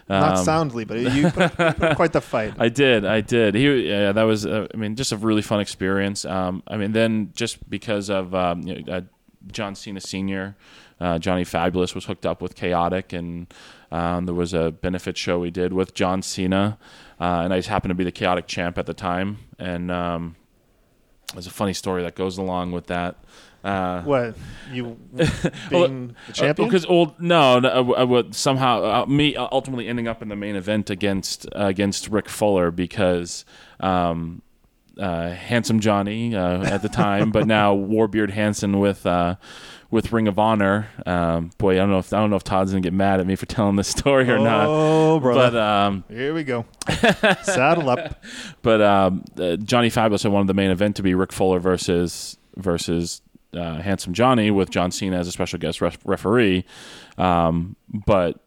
[0.09, 2.55] Not Um, soundly, but you put, you put quite the fight.
[2.59, 3.55] I did, I did.
[3.55, 6.25] He, yeah, that was, uh, I mean, just a really fun experience.
[6.25, 9.01] Um, I mean, then just because of um, you know, uh,
[9.51, 10.57] John Cena Senior,
[11.01, 13.53] uh, Johnny Fabulous was hooked up with Chaotic, and
[13.91, 16.79] um, there was a benefit show we did with John Cena,
[17.23, 20.35] uh, and I just happened to be the Chaotic champ at the time, and um,
[21.33, 23.15] there's a funny story that goes along with that.
[23.63, 24.35] Uh, What
[24.73, 24.99] you
[25.71, 26.69] Well, being the champion?
[26.69, 30.35] because old no, no I, I would somehow uh, me ultimately ending up in the
[30.35, 33.45] main event against uh, against Rick Fuller because
[33.79, 34.43] um,
[34.99, 39.37] uh, handsome Johnny uh, at the time, but now Warbeard Hanson with uh,
[39.93, 40.89] with Ring of Honor.
[41.07, 43.27] Um, boy, I don't know if I don't know if Todd's gonna get mad at
[43.27, 44.67] me for telling this story or not.
[44.67, 45.51] oh, brother.
[45.53, 46.65] But um, Here we go.
[47.43, 48.25] Saddle up.
[48.63, 52.37] but um, uh, Johnny Fabulous had wanted the main event to be Rick Fuller versus
[52.57, 53.21] versus
[53.55, 56.65] uh, Handsome Johnny with John Cena as a special guest ref- referee.
[57.19, 57.77] Um,
[58.07, 58.41] but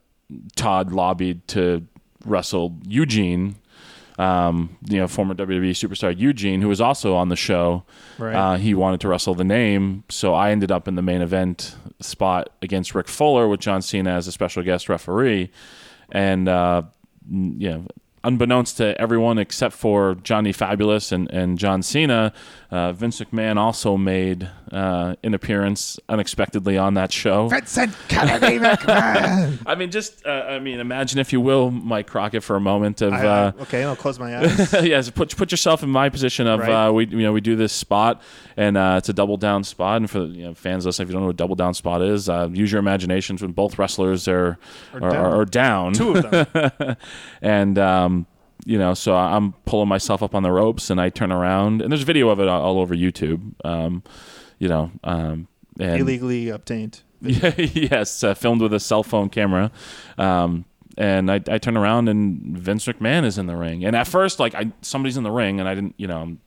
[0.55, 1.85] Todd lobbied to
[2.25, 3.55] wrestle Eugene,
[4.17, 7.83] um, you know, former WWE superstar Eugene, who was also on the show.
[8.17, 8.35] Right.
[8.35, 11.75] Uh, he wanted to wrestle the name, so I ended up in the main event
[11.99, 15.51] spot against Rick Fuller with John Cena as a special guest referee,
[16.11, 16.83] and uh,
[17.29, 17.85] you know,
[18.23, 22.33] unbeknownst to everyone except for Johnny Fabulous and, and John Cena,
[22.71, 27.47] uh, Vince McMahon also made uh, an appearance unexpectedly on that show.
[27.47, 29.59] Vincent Kennedy McMahon.
[29.65, 33.01] I mean, just uh, I mean, imagine if you will, Mike Crockett, for a moment
[33.01, 33.13] of.
[33.13, 34.73] I, uh, okay, I'll close my eyes.
[34.83, 36.87] yes, put put yourself in my position of Right.
[36.87, 38.21] uh, we you know we do this spot
[38.57, 41.13] and uh, it's a double down spot and for you know, fans listening if you
[41.13, 44.27] don't know what a double down spot is uh, use your imaginations when both wrestlers
[44.27, 44.57] are
[44.93, 45.15] are, down.
[45.15, 46.95] are, are down Two of them.
[47.41, 48.25] and um,
[48.65, 51.91] you know so I'm pulling myself up on the ropes and I turn around and
[51.91, 54.03] there's video of it all, all over YouTube um,
[54.59, 55.47] you know um,
[55.79, 57.01] and Illegally obtained.
[57.21, 59.71] yes, uh, filmed with a cell phone camera.
[60.17, 60.65] Um,
[60.97, 63.83] and I, I turn around and Vince McMahon is in the ring.
[63.83, 66.39] And at first, like I somebody's in the ring, and I didn't, you know, I'm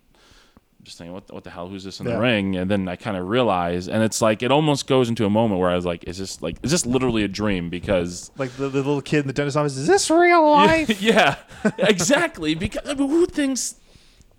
[0.84, 1.68] just thinking, what the, what the hell?
[1.68, 2.14] Who's this in Yeah.
[2.14, 2.56] the ring?
[2.56, 5.60] And then I kind of realize, and it's like it almost goes into a moment
[5.60, 7.68] where I was like, is this like is this literally a dream?
[7.68, 9.76] Because Like the, the little kid in the dentist office.
[9.76, 11.02] Is this real life?
[11.02, 11.36] yeah,
[11.76, 12.54] exactly.
[12.54, 13.74] Because I mean, who thinks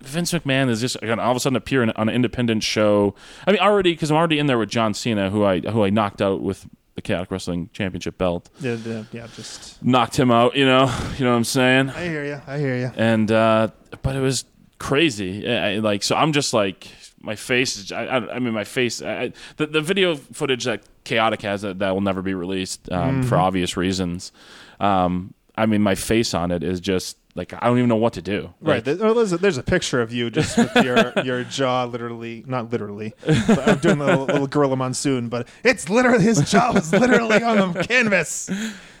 [0.00, 3.14] Vince McMahon is just going all of a sudden appear in, on an independent show?
[3.46, 5.90] I mean, already because I'm already in there with John Cena, who I who I
[5.90, 8.48] knocked out with the Chaotic Wrestling Championship belt.
[8.60, 9.82] yeah, yeah, yeah, just.
[9.82, 10.56] Knocked him out.
[10.56, 10.84] You know,
[11.18, 11.90] you know what I'm saying?
[11.90, 12.40] I hear you.
[12.46, 12.92] I hear you.
[12.96, 13.68] And uh,
[14.02, 14.44] but it was
[14.78, 15.48] crazy.
[15.48, 16.88] I, like so, I'm just like.
[17.22, 17.92] My face is.
[17.92, 19.02] I, I, I mean, my face.
[19.02, 23.22] I, the the video footage that Chaotic has that, that will never be released um,
[23.22, 24.32] for obvious reasons.
[24.78, 28.14] Um, I mean, my face on it is just like I don't even know what
[28.14, 28.52] to do.
[28.60, 28.84] Right.
[28.86, 32.70] Like, there's, a, there's a picture of you just with your your jaw literally, not
[32.70, 33.14] literally.
[33.26, 37.72] I'm doing a little, little Gorilla Monsoon, but it's literally his jaw was literally on
[37.72, 38.50] the canvas.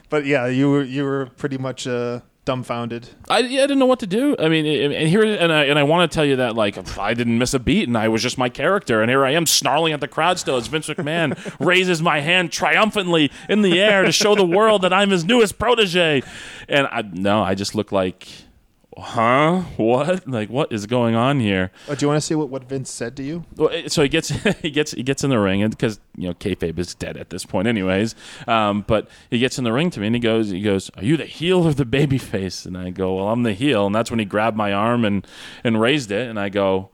[0.08, 3.08] But yeah, you were you were pretty much uh, dumbfounded.
[3.28, 4.34] I, yeah, I didn't know what to do.
[4.38, 7.14] I mean, and here and I and I want to tell you that like I
[7.14, 9.92] didn't miss a beat, and I was just my character, and here I am snarling
[9.92, 14.12] at the crowd still as Vince McMahon raises my hand triumphantly in the air to
[14.12, 16.22] show the world that I'm his newest protege,
[16.68, 18.28] and I no, I just look like,
[19.00, 21.70] huh, what, like what is going on here?
[21.88, 23.44] Oh, do you want to see what, what Vince said to you?
[23.56, 24.28] Well, so he gets
[24.62, 27.30] he gets he gets in the ring, and because you know kayfabe is dead at
[27.30, 28.14] this point, anyways.
[28.46, 31.04] Um, but he gets in the ring to me, and he goes, he goes, "Are
[31.04, 33.94] you the heel or the baby face?" And I go, "Well, I'm the heel." And
[33.94, 35.26] that's when he grabbed my arm and
[35.64, 36.90] and raised it, and I go.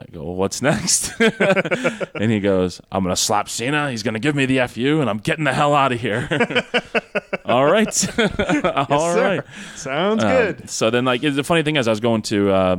[0.00, 1.12] I go, well, what's next?
[1.20, 3.90] and he goes, I'm going to slap Cena.
[3.90, 6.28] He's going to give me the FU, and I'm getting the hell out of here.
[7.44, 7.86] All right.
[8.90, 9.44] All Sir, right.
[9.74, 10.70] Sounds Um, good.
[10.70, 12.76] So then, like, the funny thing is, I was going to uh,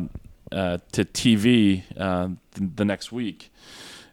[0.52, 3.52] uh, to TV uh, th- the next week,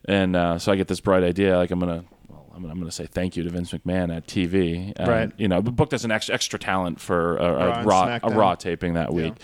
[0.06, 1.56] and uh, so I get this bright idea.
[1.56, 2.04] Like, I'm gonna.
[2.28, 4.98] well, I'm, going to say thank you to Vince McMahon at TV.
[4.98, 5.30] Right.
[5.36, 8.94] You know, booked as an extra, extra talent for a, a Raw a raw taping
[8.94, 9.34] that week,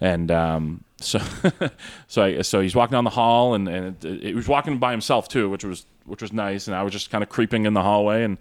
[0.00, 1.20] and um, so
[2.08, 4.78] so I, so he's walking down the hall, and and it, it, he was walking
[4.78, 6.66] by himself too, which was which was nice.
[6.66, 8.38] And I was just kind of creeping in the hallway, and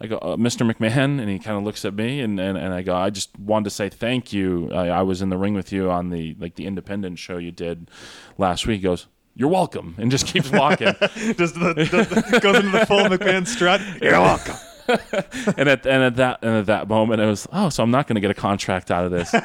[0.00, 0.70] I go, uh, Mr.
[0.70, 3.36] McMahon, and he kind of looks at me, and, and, and I go, I just
[3.38, 4.70] wanted to say thank you.
[4.72, 7.52] I, I was in the ring with you on the like the independent show you
[7.52, 7.90] did
[8.38, 8.78] last week.
[8.78, 9.06] He goes.
[9.38, 10.86] You're welcome, and just keeps walking.
[10.96, 13.82] Just the, the, goes into the full McMahon strut.
[14.00, 14.54] You're welcome.
[15.56, 18.06] and at and at that and at that moment, it was oh, so I'm not
[18.06, 19.32] going to get a contract out of this.
[19.34, 19.42] I,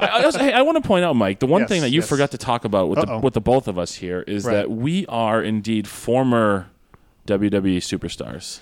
[0.00, 2.08] I, hey, I want to point out, Mike, the one Yes, thing that you yes.
[2.08, 4.54] forgot to talk about with the, with the both of us here is Right.
[4.54, 6.68] that we are indeed former
[7.26, 8.60] WWE superstars.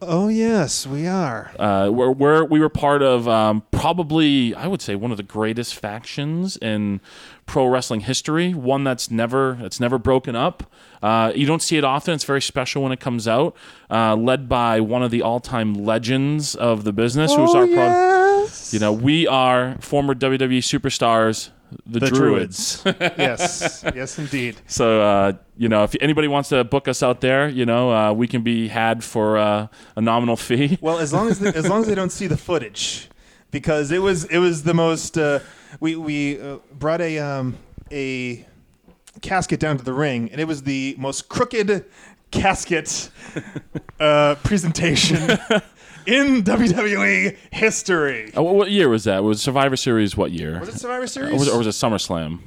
[0.00, 1.50] Oh yes, we are.
[1.58, 5.24] Uh, we're, we're, we were part of um, probably, I would say, one of the
[5.24, 7.00] greatest factions in
[7.46, 8.54] pro wrestling history.
[8.54, 10.70] One that's never that's never broken up.
[11.02, 12.14] Uh, you don't see it often.
[12.14, 13.56] It's very special when it comes out.
[13.90, 17.66] Uh, led by one of the all time legends of the business, who's oh our
[17.66, 18.72] pro- yes.
[18.72, 21.50] you know, we are former WWE superstars,
[21.86, 22.82] the, The Druids.
[22.86, 24.56] yes, yes, indeed.
[24.66, 28.12] so, uh, you know, if anybody wants to book us out there, you know, uh,
[28.12, 30.78] we can be had for uh, a nominal fee.
[30.88, 33.08] Well, as long as they, as long as they don't see the footage,
[33.50, 35.18] because it was it was the most.
[35.18, 35.40] Uh,
[35.80, 37.56] we we uh, brought a um,
[37.90, 38.46] a
[39.20, 41.84] casket down to the ring, and it was the most crooked
[42.30, 43.10] casket
[44.00, 45.38] uh, presentation
[46.08, 48.32] in WWE history.
[48.36, 49.22] Uh, what, year was that?
[49.22, 50.58] Was Survivor Series what year?
[50.60, 51.32] Was it Survivor or, Series?
[51.34, 52.40] was it, or was it SummerSlam?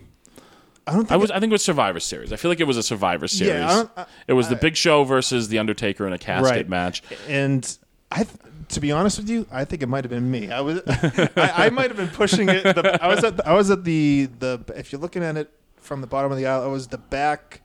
[0.87, 1.29] I don't think I was.
[1.29, 2.33] it- I think it was Survivor Series.
[2.33, 3.63] I feel like it was a Survivor Series.
[3.63, 6.69] I I- it was the Big Show versus the Undertaker in a casket Right.
[6.69, 7.03] match.
[7.27, 7.77] and
[8.11, 8.25] I,
[8.69, 10.51] to be honest with you, I think it might have been me.
[10.51, 11.29] I was, I,
[11.65, 12.63] I might have been pushing it.
[12.63, 14.59] The, I was at, the, I was at the the.
[14.75, 17.61] If you're looking at it from the bottom of the aisle, I was the back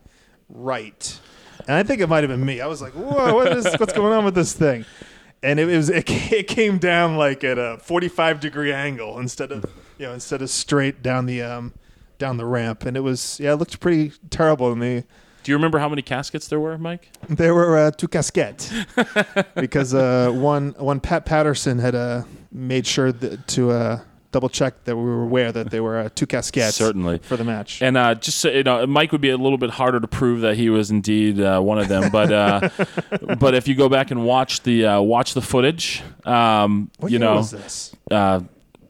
[0.48, 1.18] right,
[1.66, 2.60] and I think it might have been me.
[2.60, 4.84] I was like, whoa, what is what's going on with this thing?
[5.42, 9.64] And it was it, it came down like at a 45 degree angle instead of
[9.98, 11.74] you know instead of straight down the um
[12.18, 15.04] down the ramp, and it was yeah, it looked pretty terrible to me.
[15.42, 17.08] Do you remember how many caskets there were, Mike?
[17.28, 18.72] There were uh, two casquettes
[19.54, 24.00] because uh, one one Pat Patterson had uh, made sure that, to uh,
[24.36, 27.20] double check that we were aware that there were uh, two casquettes Certainly.
[27.20, 27.80] for the match.
[27.80, 30.42] And uh, just so you know, Mike would be a little bit harder to prove
[30.42, 32.10] that he was indeed uh, one of them.
[32.10, 32.68] But uh,
[33.38, 37.42] but if you go back and watch the uh, watch the footage, um, you know,
[38.10, 38.40] uh,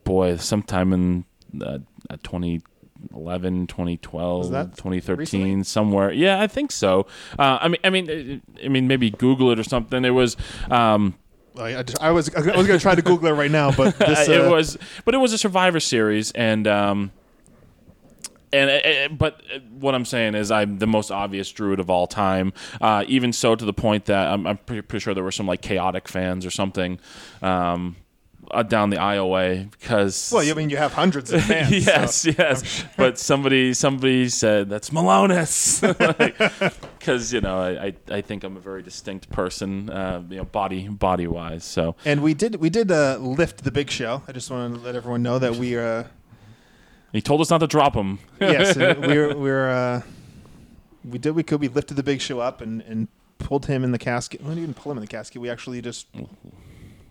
[0.03, 1.23] boy, sometime in
[1.61, 1.77] uh,
[2.23, 5.63] 2011, 2012, Was that 2013, recently?
[5.63, 6.11] somewhere.
[6.11, 7.07] Yeah, I think so.
[7.39, 10.03] Uh, I mean, I mean, I mean, maybe Google it or something.
[10.03, 10.35] It was.
[10.69, 11.15] Um,
[11.59, 13.71] I, I just- I was I was going to try to Google it right now,
[13.71, 17.11] but this, uh, it was, but it was a Survivor Series, and um,
[18.53, 21.89] and uh, uh, but uh, what I'm saying is I'm the most obvious Druid of
[21.89, 22.53] all time.
[22.79, 25.47] Uh, even so, to the point that I'm, I'm pretty, pretty sure there were some
[25.47, 26.99] like chaotic fans or something.
[27.41, 27.97] Um,
[28.51, 31.85] uh, down the aisle way because well, I mean, you have hundreds of fans.
[31.85, 32.85] yes, so- yes.
[32.97, 35.81] But somebody somebody said that's Milonas
[36.99, 40.87] because you know I, I think I'm a very distinct person, uh, you know, body
[40.87, 41.63] body wise.
[41.63, 44.23] So And we did we did uh, lift the big show.
[44.27, 46.03] I just want to let everyone know that we uh,
[47.13, 48.19] he told us not to drop him.
[48.41, 50.01] yes, we're we're uh,
[51.05, 53.07] we did we could we lifted the big show up and, and
[53.39, 54.41] pulled him in the casket.
[54.41, 55.41] We didn't even pull him in the casket.
[55.41, 56.07] We actually just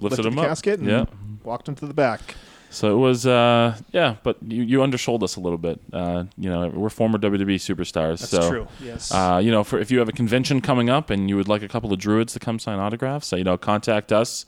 [0.00, 0.46] Lifted, lifted him up.
[0.46, 1.04] casket and yeah.
[1.44, 2.34] walked him to the back.
[2.70, 5.80] So it was, uh, yeah, but you, you undersold us a little bit.
[5.92, 8.18] Uh, you know, we're former WWE superstars.
[8.18, 8.68] That's so, true.
[8.80, 9.12] Yes.
[9.12, 11.62] Uh, you know, for if you have a convention coming up and you would like
[11.62, 14.44] a couple of druids to come sign autographs, uh, you know, contact us.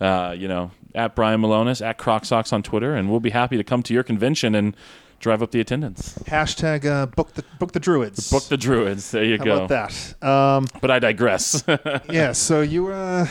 [0.00, 3.62] Uh, you know, at Brian Milonas at CrocSox on Twitter, and we'll be happy to
[3.62, 4.76] come to your convention and
[5.20, 6.18] drive up the attendance.
[6.24, 8.30] Hashtag uh, book the book the druids.
[8.30, 9.12] Book the Druids.
[9.12, 9.64] There you How go.
[9.64, 10.28] about that?
[10.28, 11.64] Um, But I digress.
[12.10, 12.32] yeah.
[12.32, 13.26] So you uh,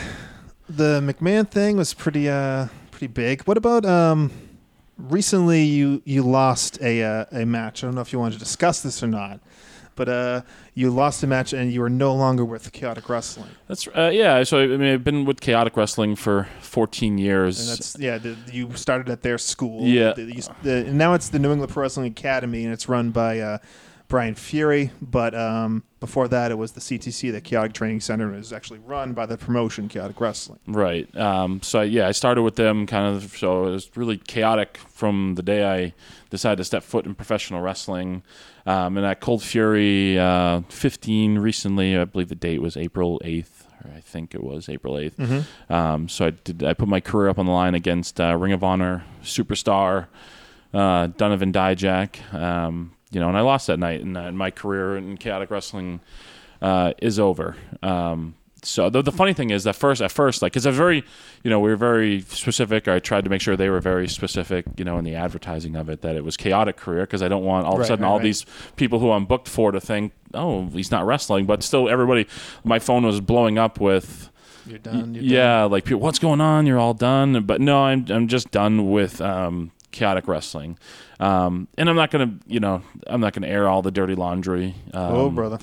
[0.76, 3.42] the McMahon thing was pretty uh pretty big.
[3.42, 4.30] What about um
[4.98, 7.82] recently you you lost a uh, a match.
[7.82, 9.40] I don't know if you wanted to discuss this or not,
[9.96, 10.42] but uh
[10.74, 13.50] you lost a match and you were no longer with Chaotic Wrestling.
[13.68, 14.42] That's uh, yeah.
[14.44, 17.60] So I mean, I've been with Chaotic Wrestling for 14 years.
[17.60, 18.18] And that's yeah.
[18.18, 19.82] The, you started at their school.
[19.86, 20.12] Yeah.
[20.14, 23.40] The, the- and now it's the New England Pro Wrestling Academy, and it's run by
[23.40, 23.58] uh,
[24.12, 24.90] Brian Fury.
[25.00, 28.52] But um, before that, it was the CTC, the Chaotic Training Center, and it was
[28.52, 30.58] actually run by the promotion Chaotic Wrestling.
[30.66, 31.08] Right.
[31.16, 33.34] Um, so I- yeah, I started with them kind of.
[33.38, 35.94] So it was really chaotic from the day I
[36.28, 38.22] decided to step foot in professional wrestling.
[38.66, 43.64] Um, and at Cold Fury uh, 15 recently, I believe the date was April 8th.
[43.82, 45.44] Or I think it was April 8th.
[45.70, 46.62] Um, so I did.
[46.62, 50.08] I put my career up on the line against uh, Ring of Honor superstar
[50.74, 52.32] uh, Donovan Dijak.
[52.34, 55.50] Um, you know, and I lost that night, and, uh, and my career in chaotic
[55.50, 56.00] wrestling
[56.60, 57.56] uh, is over.
[57.82, 60.78] Um, so the, the funny thing is that first at first like because I was
[60.78, 61.04] very
[61.42, 64.66] you know we were very specific I tried to make sure they were very specific
[64.76, 67.42] you know in the advertising of it that it was chaotic career because I don't
[67.44, 68.22] want all of a sudden right, all right.
[68.22, 68.46] these
[68.76, 72.28] people who I'm booked for to think oh he's not wrestling but still everybody
[72.62, 74.30] my phone was blowing up with
[74.66, 75.14] You're done.
[75.14, 76.66] You're yeah, like people, what's going on?
[76.66, 77.44] You're all done.
[77.44, 80.78] But no, I'm I'm just done with um, chaotic wrestling,
[81.20, 84.74] um, and I'm not gonna, you know, I'm not gonna air all the dirty laundry.
[84.92, 85.58] Um, oh, brother.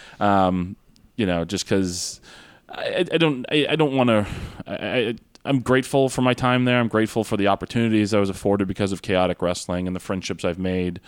[0.20, 0.76] um,
[1.16, 2.20] you know, just because
[2.68, 4.26] I, I don't, I, I don't want to.
[4.66, 5.14] I, I,
[5.46, 6.80] I'm grateful for my time there.
[6.80, 10.42] I'm grateful for the opportunities I was afforded because of chaotic wrestling and the friendships
[10.42, 11.00] I've made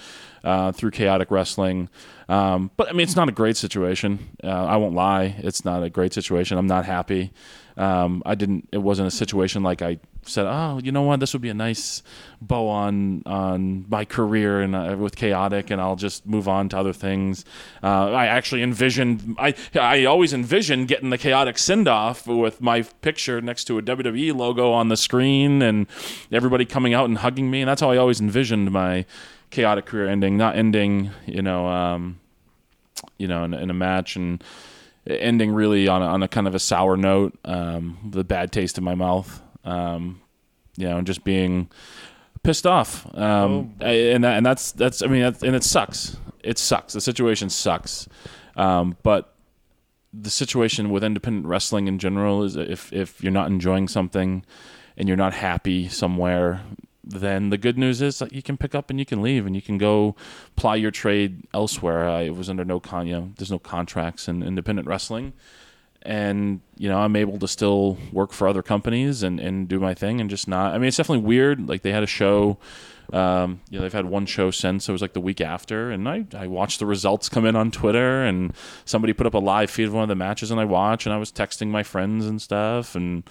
[0.44, 1.88] uh, through chaotic wrestling.
[2.28, 4.36] Um, but I mean, it's not a great situation.
[4.44, 6.58] Uh, I won't lie; it's not a great situation.
[6.58, 7.32] I'm not happy.
[7.76, 8.68] Um, I didn't.
[8.72, 10.46] It wasn't a situation like I said.
[10.46, 11.20] Oh, you know what?
[11.20, 12.02] This would be a nice
[12.40, 16.78] bow on on my career and uh, with chaotic, and I'll just move on to
[16.78, 17.44] other things.
[17.82, 19.36] Uh, I actually envisioned.
[19.38, 23.82] I I always envisioned getting the chaotic send off with my picture next to a
[23.82, 25.86] WWE logo on the screen, and
[26.32, 27.60] everybody coming out and hugging me.
[27.60, 29.04] And that's how I always envisioned my
[29.50, 31.10] chaotic career ending, not ending.
[31.26, 31.66] You know.
[31.68, 32.20] Um,
[33.18, 34.42] you know, in, in a match and
[35.06, 38.52] ending really on a, on a kind of a sour note, um, with a bad
[38.52, 40.20] taste in my mouth, um,
[40.76, 41.68] you know, and just being
[42.42, 43.06] pissed off.
[43.16, 46.16] Um, I- and that, and that's that's I mean, that's, and it sucks.
[46.42, 46.92] It sucks.
[46.92, 48.08] The situation sucks.
[48.56, 49.34] Um, but
[50.12, 54.44] the situation with independent wrestling in general is if if you're not enjoying something
[54.96, 56.62] and you're not happy somewhere
[57.06, 59.54] then the good news is that you can pick up and you can leave and
[59.54, 60.16] you can go
[60.56, 62.08] ply your trade elsewhere.
[62.08, 65.32] I was under no con, you know, there's no contracts in independent wrestling,
[66.02, 69.94] and you know I'm able to still work for other companies and and do my
[69.94, 70.74] thing and just not.
[70.74, 71.68] I mean, it's definitely weird.
[71.68, 72.58] Like they had a show.
[73.12, 76.08] Um, you know, they've had one show since it was like the week after, and
[76.08, 78.52] I, I watched the results come in on Twitter, and
[78.84, 81.14] somebody put up a live feed of one of the matches, and I watched, and
[81.14, 83.22] I was texting my friends and stuff, and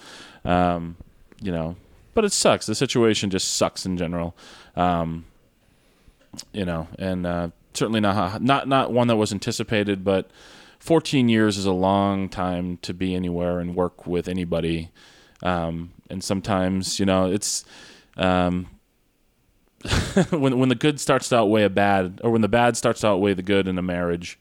[0.46, 0.96] um,
[1.42, 1.76] you know,
[2.16, 2.64] but it sucks.
[2.64, 4.34] The situation just sucks in general.
[4.74, 5.26] Um,
[6.52, 10.30] you know, and uh, certainly not not not one that was anticipated, but
[10.80, 14.90] 14 years is a long time to be anywhere and work with anybody.
[15.42, 17.66] Um, and sometimes, you know, it's
[18.16, 18.68] um,
[20.30, 23.08] when when the good starts to outweigh a bad, or when the bad starts to
[23.08, 24.38] outweigh the good in a marriage,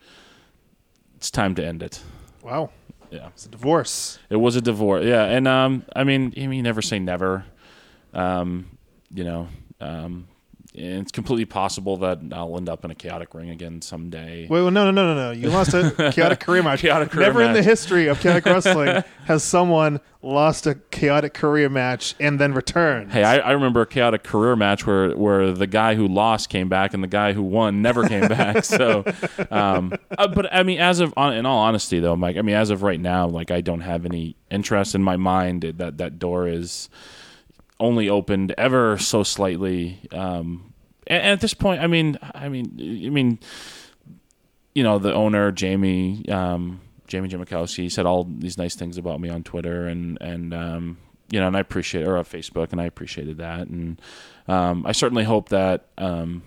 [1.18, 2.02] it's time to end it.
[2.42, 2.70] Wow.
[3.12, 3.28] Yeah.
[3.28, 4.18] It's a divorce.
[4.30, 5.06] It was a divorce.
[5.06, 7.46] Yeah, and um, I mean, I mean, never say never.
[8.16, 8.78] Um,
[9.14, 9.48] you know,
[9.80, 10.28] um,
[10.78, 14.42] and it's completely possible that I'll end up in a chaotic ring again someday.
[14.42, 15.32] Wait, well, no, no, no, no, no.
[15.32, 16.82] You lost a chaotic career match.
[16.82, 21.70] Chaotic career Never in the history of chaotic wrestling has someone lost a chaotic career
[21.70, 23.14] match and then returned.
[23.14, 26.68] Hey, I, I remember a chaotic career match where where the guy who lost came
[26.68, 28.66] back and the guy who won never came back.
[28.76, 29.06] So,
[29.52, 32.70] um, uh, but I mean, as of in all honesty, though, Mike, I mean, as
[32.70, 36.48] of right now, like I don't have any interest in my mind that that door
[36.48, 36.90] is
[37.80, 40.00] only opened ever so slightly.
[40.12, 40.74] Um,
[41.08, 43.40] and, and at this point, I mean, I mean, I mean,
[44.74, 49.30] you know, the owner Jamie, um, Jamie Jimikowski, said all these nice things about me
[49.30, 50.98] on Twitter, and and um,
[51.30, 54.02] you know, and I appreciate or on Facebook, and I appreciated that, and
[54.48, 55.88] um, I certainly hope that.
[55.98, 56.44] Um,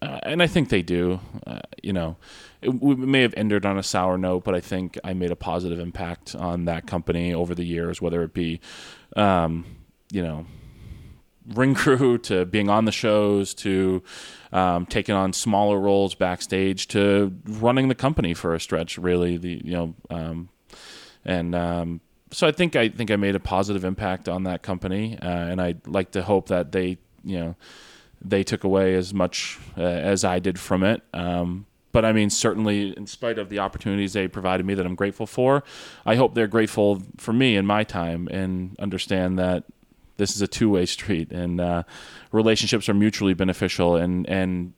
[0.00, 1.18] uh, and I think they do.
[1.44, 2.16] Uh, you know,
[2.62, 5.36] it, we may have ended on a sour note, but I think I made a
[5.36, 8.60] positive impact on that company over the years, whether it be,
[9.16, 9.64] um,
[10.10, 10.46] you know,
[11.54, 14.02] ring crew to being on the shows to
[14.52, 18.98] um, taking on smaller roles backstage to running the company for a stretch.
[18.98, 20.48] Really, the you know, um,
[21.24, 22.00] and um,
[22.30, 25.60] so I think I think I made a positive impact on that company, uh, and
[25.60, 27.56] I'd like to hope that they you know
[28.20, 31.02] they took away as much uh, as I did from it.
[31.14, 34.94] Um, but I mean, certainly, in spite of the opportunities they provided me that I'm
[34.94, 35.64] grateful for,
[36.04, 39.64] I hope they're grateful for me and my time and understand that
[40.18, 41.82] this is a two way street and uh,
[42.32, 43.96] relationships are mutually beneficial.
[43.96, 44.74] And and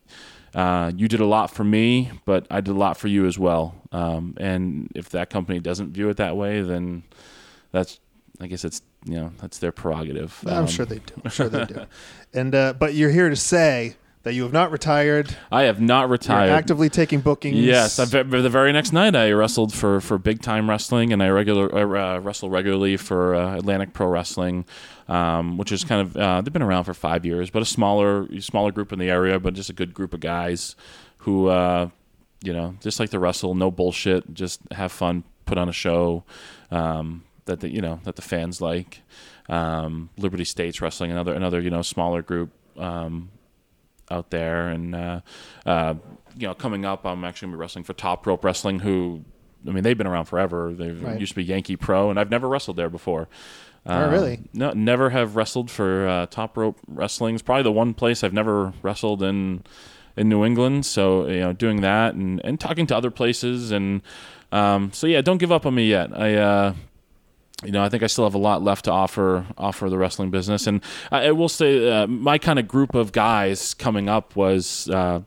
[0.54, 3.38] uh, you did a lot for me, but I did a lot for you as
[3.38, 3.74] well.
[3.92, 7.02] Um, and if that company doesn't view it that way, then
[7.72, 7.98] that's
[8.40, 10.38] I guess it's you know that's their prerogative.
[10.46, 11.14] I'm Um, sure they do.
[11.24, 11.86] I'm sure they do.
[12.32, 15.34] And uh, but you're here to say that you have not retired.
[15.50, 16.50] I have not You're retired.
[16.50, 17.56] actively taking bookings.
[17.56, 21.28] Yes, I, the very next night I wrestled for, for big time wrestling, and I
[21.28, 24.66] regular I, uh, wrestle regularly for uh, Atlantic Pro Wrestling,
[25.08, 28.28] um, which is kind of uh, they've been around for five years, but a smaller
[28.40, 30.76] smaller group in the area, but just a good group of guys
[31.18, 31.88] who uh,
[32.42, 36.24] you know just like to wrestle, no bullshit, just have fun, put on a show
[36.70, 39.02] um, that the you know that the fans like.
[39.48, 42.52] Um, Liberty States Wrestling, another another you know smaller group.
[42.76, 43.30] Um,
[44.10, 45.20] out there, and uh,
[45.66, 45.94] uh,
[46.36, 49.24] you know, coming up, I'm actually gonna be wrestling for Top Rope Wrestling, who,
[49.66, 50.72] I mean, they've been around forever.
[50.72, 51.20] They Right.
[51.20, 53.28] used to be Yankee Pro, and I've never wrestled there before.
[53.86, 54.40] Oh, Um, really?
[54.52, 57.34] No, never have wrestled for uh, Top Rope Wrestling.
[57.34, 59.62] It's probably the one place I've never wrestled in
[60.16, 60.84] in New England.
[60.86, 64.02] So you know, doing that and and talking to other places, and
[64.52, 66.10] um, so yeah, don't give up on me yet.
[66.16, 66.74] I.
[67.64, 70.30] You know, I think I still have a lot left to offer offer the wrestling
[70.30, 70.82] business, and
[71.12, 75.20] I, I will say uh, my kind of group of guys coming up was uh,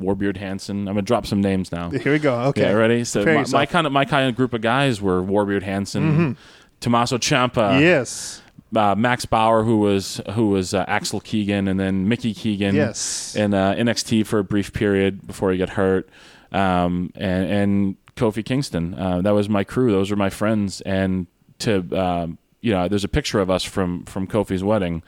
[0.00, 0.80] Warbeard Hanson.
[0.88, 1.90] I'm gonna drop some names now.
[1.90, 2.34] Here we go.
[2.46, 2.62] Okay.
[2.62, 3.04] Yeah, ready?
[3.04, 6.36] So my, my kind of my kind of group of guys were Warbeard Hanson,
[6.80, 8.42] Tommaso Ciampa, yes.
[8.74, 13.36] uh, Max Bauer, who was who was uh, Axel Keegan, and then Mickey Keegan, Yes.
[13.36, 16.08] in uh, NXT for a brief period before he got hurt,
[16.50, 18.94] um, and and Kofi Kingston.
[18.94, 19.92] Uh, that was my crew.
[19.92, 21.28] Those were my friends, and
[21.60, 25.02] to um, you know, there's a picture of us from from Kofi's wedding,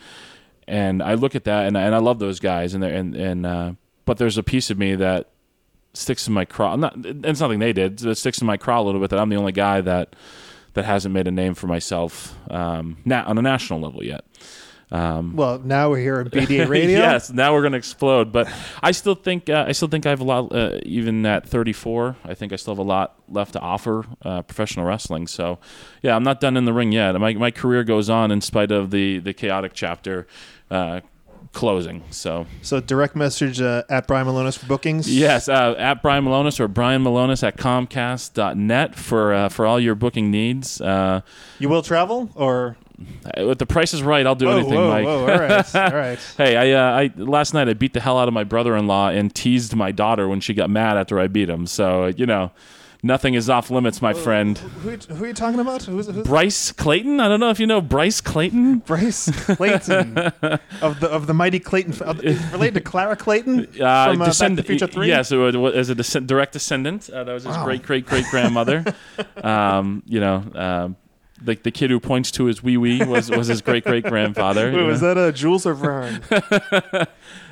[0.69, 3.73] and I look at that and and I love those guys, and and and uh,
[4.05, 5.31] but there's a piece of me that
[5.95, 6.77] sticks in my craw.
[6.77, 8.05] Not it's nothing they did.
[8.05, 10.15] It sticks in my craw a little bit that I'm the only guy that
[10.75, 14.25] that hasn't made a name for myself um, na- on a national level yet.
[14.91, 16.99] Well, now we're here at BDA Radio.
[16.99, 18.31] yes, now we're going to explode.
[18.33, 18.49] But
[18.83, 20.55] I still think uh, I still think I have a lot.
[20.55, 24.43] Uh, even at 34, I think I still have a lot left to offer uh,
[24.43, 25.27] professional wrestling.
[25.27, 25.59] So,
[26.03, 27.13] yeah, I'm not done in the ring yet.
[27.19, 30.27] My my career goes on in spite of the the chaotic chapter
[30.71, 31.01] uh,
[31.53, 32.03] closing.
[32.11, 35.09] So, So direct message uh, at Brian Milonas for bookings.
[35.13, 39.95] yes, uh, at Brian Milonas or Brian Milonas at Comcast.net for uh, for all your
[39.95, 40.81] booking needs.
[40.81, 41.23] Uh,
[41.59, 42.77] You will travel or
[43.37, 45.05] if the price is right, I'll do whoa, anything, whoa, Mike.
[45.05, 46.19] whoa, all right, all right.
[46.37, 49.35] Hey, I, uh, I last night I beat the hell out of my brother-in-law and
[49.35, 51.67] teased my daughter when she got mad after I beat him.
[51.67, 52.53] So uh, you know,
[53.03, 54.57] nothing is off limits, my friend.
[54.59, 55.83] Who, who are you talking about?
[55.85, 57.21] Who's, who's Bryce Clayton.
[57.21, 58.79] I don't know if you know Bryce Clayton.
[58.79, 60.17] Bryce Clayton
[60.81, 61.93] of the of the mighty Clayton?
[62.53, 65.09] Related to Clara Clayton Uh, from uh, Back to Future Three?
[65.09, 67.11] Yes, it was, as a descend- direct descendant.
[67.11, 68.85] Uh, that was his great great great grandmother.
[69.43, 70.95] um, you know,
[71.41, 74.73] um, the kid who points to his wee wee was was his great great grandfather.
[74.73, 76.23] Wait, was that a Jules or Vern?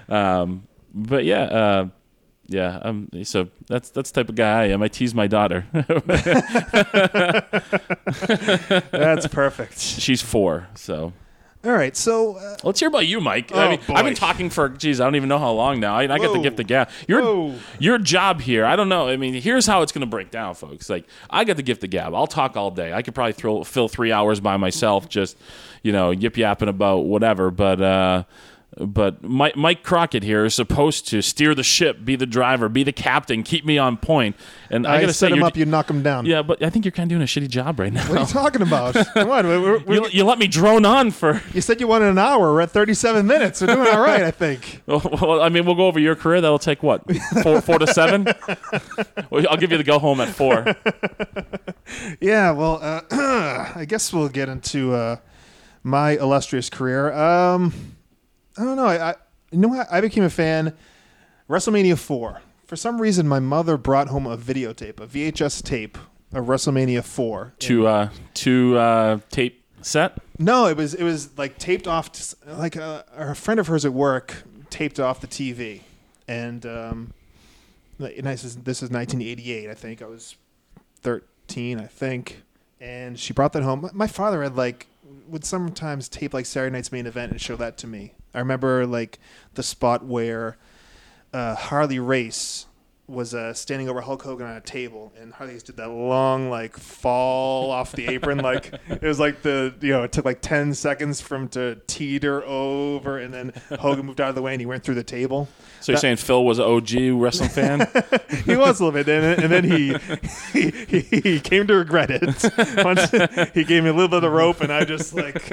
[0.07, 1.89] Um, but yeah, uh,
[2.47, 2.79] yeah.
[2.83, 4.83] Um, so that's that's the type of guy I am.
[4.83, 5.67] I tease my daughter.
[8.91, 9.79] That's perfect.
[9.79, 11.13] She's four, so
[11.65, 13.51] All right, so uh, let's hear about you, Mike.
[13.55, 15.95] I Oh, mean, I've been talking for geez, I don't even know how long now.
[15.97, 16.91] I, I get the gift of gab.
[17.09, 17.55] Your Whoa.
[17.79, 19.09] your job here, I don't know.
[19.09, 20.91] I mean, here's how it's going to break down, folks.
[20.91, 22.15] Like, I get the gift of gab.
[22.15, 22.93] I'll talk all day.
[22.93, 25.39] I could probably throw, fill three hours by myself, just
[25.83, 27.51] you know, yip yapping about whatever.
[27.51, 28.25] But uh,
[28.77, 32.83] but Mike, Mike Crockett here is supposed to steer the ship, be the driver, be
[32.83, 34.37] the captain, keep me on point.
[34.71, 36.27] And I, I, got to say, set him up, you knock him down.
[36.27, 38.03] yeah, but I think you're kind of doing a shitty job right now.
[38.09, 38.95] What are you talking about?
[39.15, 42.09] Come on, we're, we're, You, you let me drone on for you said you wanted
[42.09, 42.53] an hour.
[42.53, 43.61] We're at 37 minutes.
[43.61, 44.83] We're doing all right, I think.
[44.95, 46.41] Well, I mean, we'll go over your career.
[46.41, 47.03] That'll take what
[47.43, 48.27] four, four to seven.
[49.31, 50.65] Well, I'll give you the go home at four.
[52.21, 53.01] Yeah, well, uh,
[53.77, 55.17] I guess we'll get into uh,
[55.83, 57.13] my illustrious career.
[57.13, 57.94] Um,
[58.57, 58.87] I don't know.
[58.87, 59.15] I, I
[59.51, 59.87] you know what?
[59.91, 60.75] I became a fan.
[61.49, 62.41] WrestleMania four.
[62.67, 65.99] For some reason, my mother brought home a videotape, a VHS tape
[66.33, 67.53] of WrestleMania four.
[67.61, 70.19] To uh, to uh, tape set.
[70.39, 72.11] No, it was it was like taped off.
[72.13, 75.83] To, like a, a friend of hers at work taped off the TV,
[76.27, 77.13] and um,
[77.99, 79.69] and this is this is 1988.
[79.71, 80.37] I think I was
[81.03, 81.79] 13.
[81.79, 82.43] I think,
[82.81, 83.83] and she brought that home.
[83.83, 84.87] My- My father had like
[85.29, 88.15] would sometimes tape like Saturday Night's Main Event and show that to me.
[88.35, 89.19] I remember like
[89.55, 90.57] the spot where
[91.33, 92.67] uh, Harley Race
[93.07, 96.77] was uh, standing over Hulk Hogan on a table, and Harley did that long like
[96.77, 100.73] fall off the apron, like it was like the you know it took like ten
[100.75, 104.61] seconds for him to teeter over, and then Hogan moved out of the way and
[104.61, 105.49] he went through the table.
[105.81, 107.87] So you're saying Phil was an OG wrestling fan?
[108.45, 109.97] He was a little bit, and, and then he,
[110.53, 112.25] he he he came to regret it.
[112.85, 113.11] Once
[113.55, 115.45] he gave me a little bit of rope, and I just like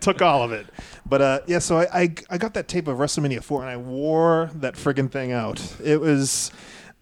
[0.00, 0.66] took all of it.
[1.06, 3.76] But uh, yeah, so I, I I got that tape of WrestleMania four, and I
[3.76, 5.62] wore that friggin' thing out.
[5.82, 6.50] It was.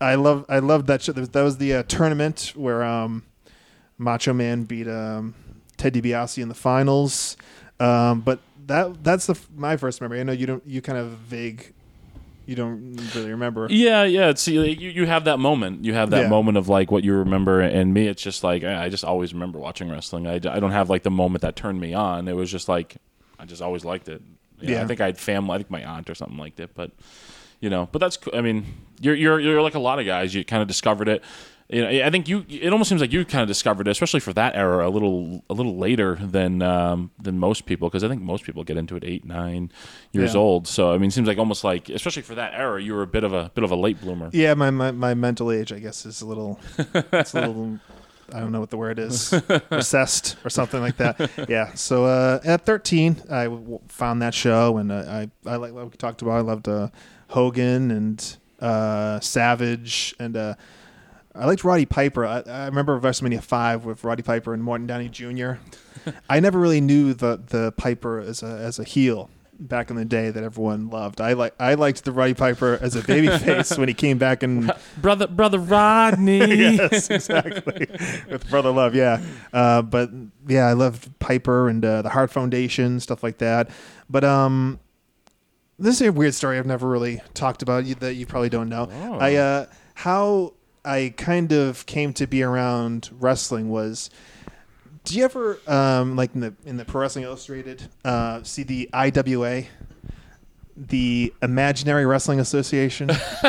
[0.00, 1.12] I love I loved that show.
[1.12, 3.24] That was the uh, tournament where um,
[3.98, 5.34] Macho Man beat um,
[5.76, 7.36] Ted DiBiase in the finals.
[7.80, 10.20] Um, but that that's the my first memory.
[10.20, 11.72] I know you don't you kind of vague.
[12.46, 13.66] You don't really remember.
[13.68, 14.30] Yeah, yeah.
[14.30, 15.84] It's you, you have that moment.
[15.84, 16.28] You have that Yeah.
[16.28, 19.34] moment of like what you remember, and me, it's just like I I just always
[19.34, 20.26] remember watching wrestling.
[20.26, 22.26] I, I don't have like the moment that turned me on.
[22.26, 22.96] It was just like
[23.38, 24.22] I just always liked it.
[24.60, 24.82] Yeah, Yeah.
[24.82, 25.54] I think I had family.
[25.54, 26.90] I think my aunt or something liked it, but
[27.60, 28.18] you know, but that's.
[28.34, 28.66] I mean,
[29.00, 30.34] you're you're you're like a lot of guys.
[30.34, 31.22] You kind of discovered it.
[31.70, 32.46] You know, I think you.
[32.48, 35.44] It almost seems like you kind of discovered it, especially for that era, a little
[35.50, 38.96] a little later than um, than most people, because I think most people get into
[38.96, 39.70] it eight nine
[40.12, 40.40] years Yeah.
[40.40, 40.66] old.
[40.66, 43.06] So I mean, it seems like almost like, especially for that era, you were a
[43.06, 44.30] bit of a bit of a late bloomer.
[44.32, 47.78] Yeah, my, my, my mental age, I guess, is a little, it's a little,
[48.32, 49.34] I don't know what the word is,
[49.70, 51.30] recessed or something like that.
[51.50, 51.74] Yeah.
[51.74, 55.84] So uh, at 13, I w- found that show, and uh, I, I like what
[55.90, 56.32] we talked about.
[56.32, 56.88] I loved uh,
[57.28, 60.54] Hogan and uh, Savage, and uh,
[61.34, 62.26] I liked Roddy Piper.
[62.26, 65.52] I, I remember WrestleMania five with Roddy Piper and Morton Downey Jr.
[66.30, 70.04] I never really knew the the Piper as a as a heel back in the
[70.04, 71.20] day that everyone loved.
[71.20, 74.72] I like I liked the Roddy Piper as a babyface when he came back and
[74.96, 76.38] brother brother Rodney.
[76.74, 77.86] yes, exactly.
[78.30, 79.20] With Brother Love, yeah.
[79.52, 80.10] Uh, but
[80.46, 83.70] yeah, I loved Piper and uh, the Heart Foundation, stuff like that.
[84.08, 84.80] But um,
[85.78, 88.68] this is a weird story I've never really talked about you, that you probably don't
[88.68, 88.88] know.
[88.90, 89.18] Oh.
[89.18, 90.54] I uh, how
[90.84, 94.10] I kind of came to be around wrestling was.
[95.04, 98.90] Do you ever um, like in the in the Pro Wrestling Illustrated uh, see the
[98.92, 99.64] IWA,
[100.76, 103.10] the Imaginary Wrestling Association?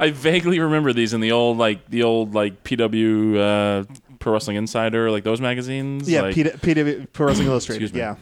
[0.00, 3.84] I vaguely remember these in the old like the old like PW uh,
[4.18, 6.08] Pro Wrestling Insider, like those magazines.
[6.08, 7.94] Yeah, like, P- PW Pro Wrestling Illustrated.
[7.94, 8.16] Yeah,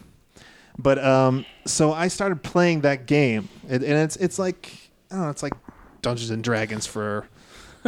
[0.78, 4.72] but um, so I started playing that game, and, and it's it's like
[5.10, 5.54] I don't know, it's like
[6.02, 7.28] Dungeons and Dragons for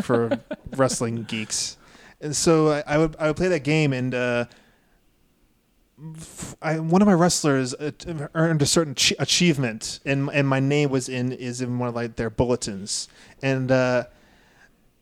[0.02, 0.38] for
[0.76, 1.76] wrestling geeks,
[2.20, 4.44] and so I, I would I would play that game, and uh,
[6.60, 7.90] I, one of my wrestlers uh,
[8.34, 11.94] earned a certain ch- achievement, and and my name was in is in one of
[11.94, 13.08] like their bulletins,
[13.42, 13.70] and.
[13.70, 14.04] uh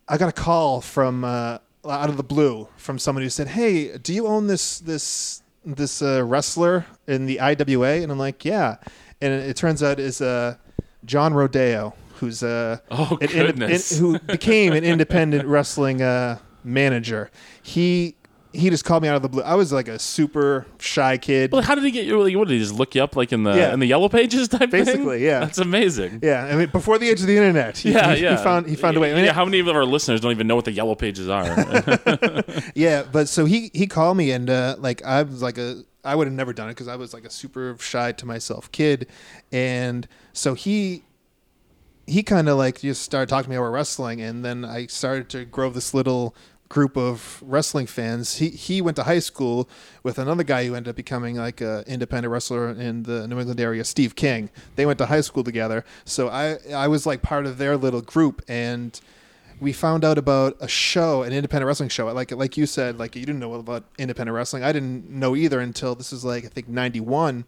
[0.06, 3.96] I got a call from uh, out of the blue from someone who said, "Hey,
[3.96, 8.76] do you own this this this uh, wrestler in the IWA?" And I'm like, "Yeah."
[9.20, 10.56] And it, it turns out is uh,
[11.04, 13.98] John Rodeo, who's uh, Oh, an inde- goodness.
[13.98, 17.30] who became an independent wrestling uh, manager.
[17.62, 18.16] He
[18.54, 19.42] he just called me out of the blue.
[19.42, 21.52] I was like a super shy kid.
[21.52, 22.20] Well, how did he get you?
[22.22, 23.74] Like, what did he just look you up like in the Yeah.
[23.74, 24.84] in the yellow pages type thing?
[24.84, 25.40] Basically, yeah.
[25.40, 26.20] That's amazing.
[26.22, 28.36] Yeah, I mean, before the age of the internet, he, Yeah, he, yeah.
[28.38, 29.12] he found he found a way.
[29.12, 31.28] I mean, Yeah, how many of our listeners don't even know what the yellow pages
[31.28, 31.44] are?
[32.74, 36.14] Yeah, but so he he called me and uh, like I was like a I
[36.14, 39.06] would have never done it because I was like a super shy to myself kid,
[39.52, 41.02] and so he
[42.06, 45.30] he kind of like just started talking to me about wrestling, and then I started
[45.30, 46.34] to grow this little
[46.74, 48.38] group of wrestling fans.
[48.38, 49.68] He he went to high school
[50.02, 53.60] with another guy who ended up becoming like an independent wrestler in the New England
[53.60, 54.50] area, Steve King.
[54.74, 58.02] They went to high school together, so I I was like part of their little
[58.02, 59.00] group and
[59.60, 62.12] we found out about a show, an independent wrestling show.
[62.12, 64.64] Like like you said, like you didn't know about independent wrestling.
[64.64, 67.44] I didn't know either until this is like I think '91.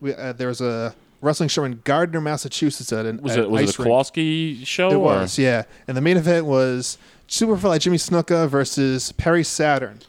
[0.00, 2.92] We, uh, there was a wrestling show in Gardner, Massachusetts.
[2.92, 3.88] At an Was at it was it a rink.
[3.88, 4.90] Kowalski show?
[4.90, 5.62] It or- was, yeah.
[5.88, 6.98] And the main event was
[7.28, 10.00] Superfly Jimmy Snuka versus Perry Saturn.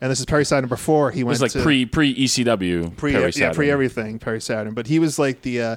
[0.00, 2.96] And this is Perry Saturn before he It went was like pre pre ECW.
[2.96, 4.74] pre Perry yeah, pre everything Perry Saturn.
[4.74, 5.76] But he was like the uh,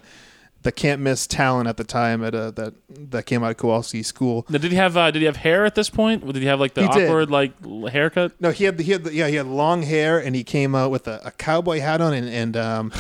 [0.63, 2.73] the can't miss talent at the time at uh, that
[3.11, 4.45] that came out of Kowalski School.
[4.49, 6.25] Now, Did he have uh, Did he have hair at this point?
[6.25, 7.07] Did he have like the He did.
[7.07, 7.53] awkward like
[7.89, 8.33] haircut?
[8.41, 10.75] No, he had the, he had the, yeah he had long hair and he came
[10.75, 12.91] out with a, a cowboy hat on and and um,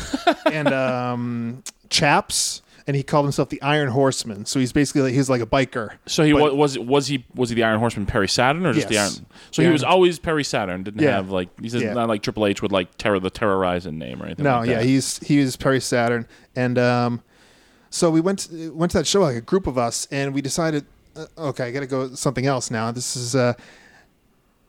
[0.49, 4.45] and um, chaps and he called himself the Iron Horseman.
[4.45, 5.91] So he's basically like, he's like a biker.
[6.05, 8.73] So he But- wa- was was he was he the Iron Horseman Perry Saturn or
[8.73, 9.15] just Yes.
[9.15, 9.25] the Iron?
[9.51, 10.83] So The he was Iron- always Perry Saturn.
[10.83, 11.11] Didn't Yeah.
[11.11, 11.93] have like he's Yeah.
[11.93, 14.43] not like Triple H would like terror the terrorizing name or anything.
[14.45, 17.21] No, like yeah, he's he is Perry Saturn, and um,
[17.89, 20.41] so we went to, went to that show like a group of us, and we
[20.41, 20.85] decided,
[21.17, 22.91] uh, okay, I got to go something else now.
[22.91, 23.53] This is uh,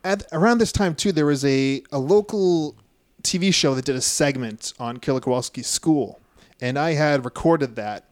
[0.04, 1.12] at around this time too.
[1.12, 2.74] There was a a local
[3.22, 6.20] TV show that did a segment on Killer Kowalski's school,
[6.60, 8.04] and I had recorded that,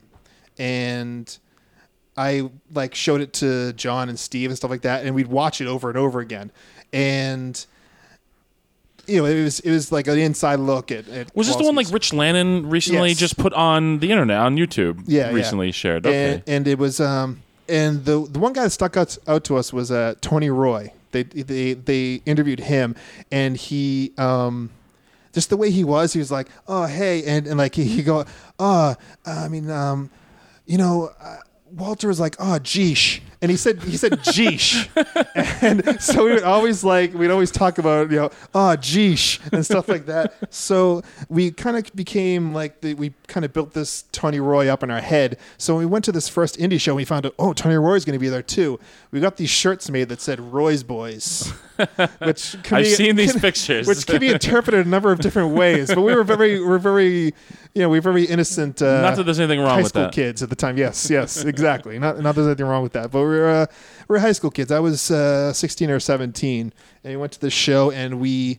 [0.59, 1.37] and
[2.17, 5.61] I like showed it to John and Steve and stuff like that, and we'd watch
[5.61, 6.51] it over and over again.
[6.93, 7.65] And
[9.07, 11.09] you know, it was it was like an inside look at.
[11.09, 13.19] at Was this the one like Rich Lannon recently Yes.
[13.19, 15.05] just put on the internet on YouTube?
[15.07, 15.35] Yeah, yeah.
[15.35, 16.07] recently shared.
[16.07, 19.45] Okay, and, and it was um and the the one guy that stuck out, out
[19.45, 20.93] to us was uh Tony Roy.
[21.13, 22.97] They they they interviewed him
[23.31, 24.71] and he um
[25.37, 28.03] just the way he was, he was like, "Oh, hey," and and like he, he
[28.03, 28.25] go,
[28.59, 28.95] "Oh,
[29.27, 30.09] I mean, um,
[30.65, 31.37] you know." Uh,
[31.73, 34.89] Walter was like, "Oh, geesh," and he said, "He said geesh,"
[35.63, 39.65] and so we would always like we'd always talk about you know, "Oh, geesh," and
[39.65, 40.33] stuff like that.
[40.55, 44.83] So we kind of became like the, we kind of built this Tony Roy up
[44.83, 45.39] in our head.
[45.59, 48.05] So when we went to this first indie show, we found out, oh, Tony Roy's
[48.05, 48.79] going to be there too.
[49.11, 51.53] We got these shirts made that said "Roy's Boys,"
[52.19, 53.87] which can I've be- seen these can- pictures.
[53.87, 55.89] which can be interpreted a number of different ways.
[55.89, 57.35] But we were very, we we're very,
[57.75, 58.81] you know, we were very innocent.
[58.83, 60.13] Uh, Not that there's anything wrong high with school that.
[60.13, 60.77] kids at the time.
[60.79, 61.99] Yes, yes, exactly.
[61.99, 63.11] Not, not there's anything wrong with that.
[63.11, 63.67] But we were, uh,
[64.09, 64.71] we were high school kids.
[64.73, 66.73] I was uh, 16 or 17,
[67.05, 68.59] and we went to this show, and we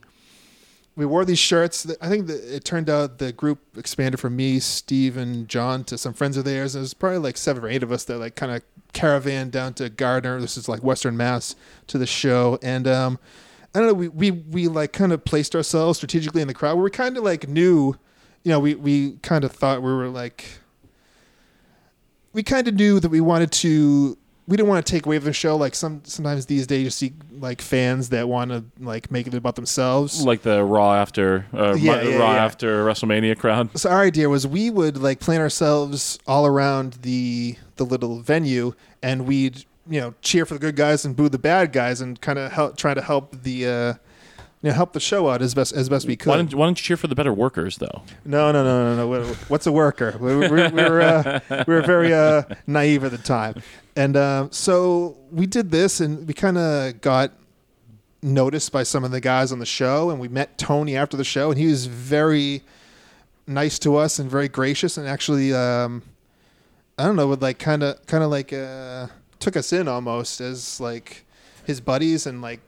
[0.98, 1.86] we wore these shirts.
[2.02, 6.12] I think it turned out the group expanded from me, Steve, and John to some
[6.12, 6.76] friends of theirs.
[6.76, 9.76] It was probably like seven or eight of us that like kind of caravan down
[9.76, 10.42] to Gardner.
[10.42, 13.20] This is like Western Mass to the show, and um,
[13.76, 13.94] I don't know.
[13.94, 16.80] We we we like kind of placed ourselves strategically in the crowd.
[16.80, 17.96] We kind of like knew,
[18.44, 20.46] you know, we we kind of thought we were like,
[22.34, 24.18] we kind of knew that we wanted to.
[24.48, 25.58] We didn't want to take away from the show.
[25.58, 29.34] Like some sometimes these days, you see like fans that want to like make it
[29.34, 30.24] about themselves.
[30.26, 32.46] like the Raw after uh, Yeah, yeah, Raw yeah.
[32.46, 33.78] after WrestleMania crowd.
[33.78, 38.74] so our idea was we would like plan ourselves all around the the little venue
[39.04, 42.20] and we'd you know cheer for the good guys and boo the bad guys and
[42.22, 43.94] kind of help try to help the uh
[44.62, 46.66] you know help the show out as best as best we could Why don't, why
[46.66, 48.02] don't you cheer for the better workers though?
[48.26, 50.16] no no no no no what's a worker?
[50.20, 53.62] We, we, we were uh, we were very uh naive at the time.
[53.96, 57.32] And um so we did this and we kind of got
[58.22, 61.24] noticed by some of the guys on the show and we met tony after the
[61.24, 62.64] show and he was very
[63.46, 66.02] nice to us and very gracious and actually um
[66.98, 69.06] i don't know would like kind of kind of like uh
[69.40, 71.26] took us in almost as like
[71.66, 72.60] his buddies and like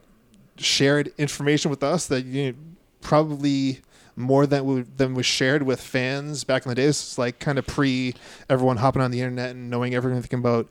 [0.60, 2.58] shared information with us that you know,
[3.02, 3.80] probably
[4.16, 7.58] more than would, than was shared with fans back in the days it's like kind
[7.58, 8.14] of pre
[8.50, 10.68] everyone hopping on the internet and knowing everything about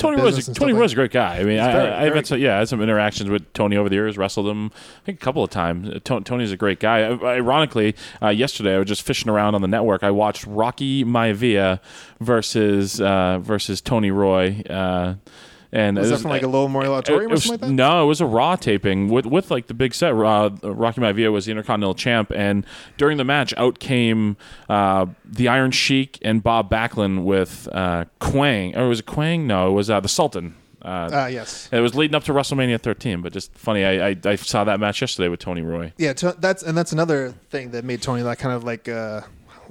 [0.00, 1.38] Tony Roy's Tony Roy's like a great guy.
[1.38, 3.76] I mean, I, very- I, I've had some, yeah, I had some interactions with Tony
[3.76, 4.16] over the years.
[4.16, 5.90] Wrestled him, I think, a couple of times.
[5.90, 7.02] Uh, Tony's a great guy.
[7.02, 10.02] Ironically, uh, yesterday I was just fishing around on the network.
[10.02, 11.80] I watched Rocky Maivia
[12.18, 14.62] versus uh, versus Tony Roy.
[14.70, 15.16] Uh,
[15.72, 17.74] and was it that from like a low memorial it- or was- something like that
[17.74, 20.12] No, it was a Raw taping with with like the big set.
[20.12, 22.66] Uh, Rocky Maivia was the Intercontinental Champ, and
[22.96, 24.36] during the match, out came
[24.68, 28.76] uh, the Iron Sheik and Bob Backlund with uh, Kwang.
[28.76, 29.46] Or was it Kwang?
[29.46, 30.56] No, it was uh, the Sultan.
[30.82, 33.84] Uh, ah yes it was leading up to WrestleMania 13, but just funny.
[33.84, 35.92] I, I, I saw that match yesterday with Tony Roy.
[35.98, 39.20] Yeah, to, that's and that's another thing that made Tony like kind of like uh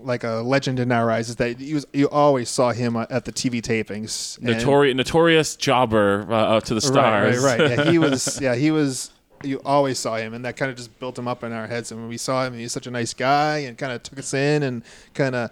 [0.04, 3.26] like a legend in our eyes is that you you always saw him uh, at
[3.26, 4.40] the TV tapings.
[4.40, 7.44] Notori- notorious jobber uh, uh, to the stars.
[7.44, 7.86] Right, right, right.
[7.86, 8.40] Yeah, he was.
[8.42, 9.12] Yeah, he was.
[9.44, 11.92] You always saw him, and that kind of just built him up in our heads.
[11.92, 14.20] And when we saw him, he was such a nice guy, and kind of took
[14.20, 14.84] us in and
[15.14, 15.52] kind of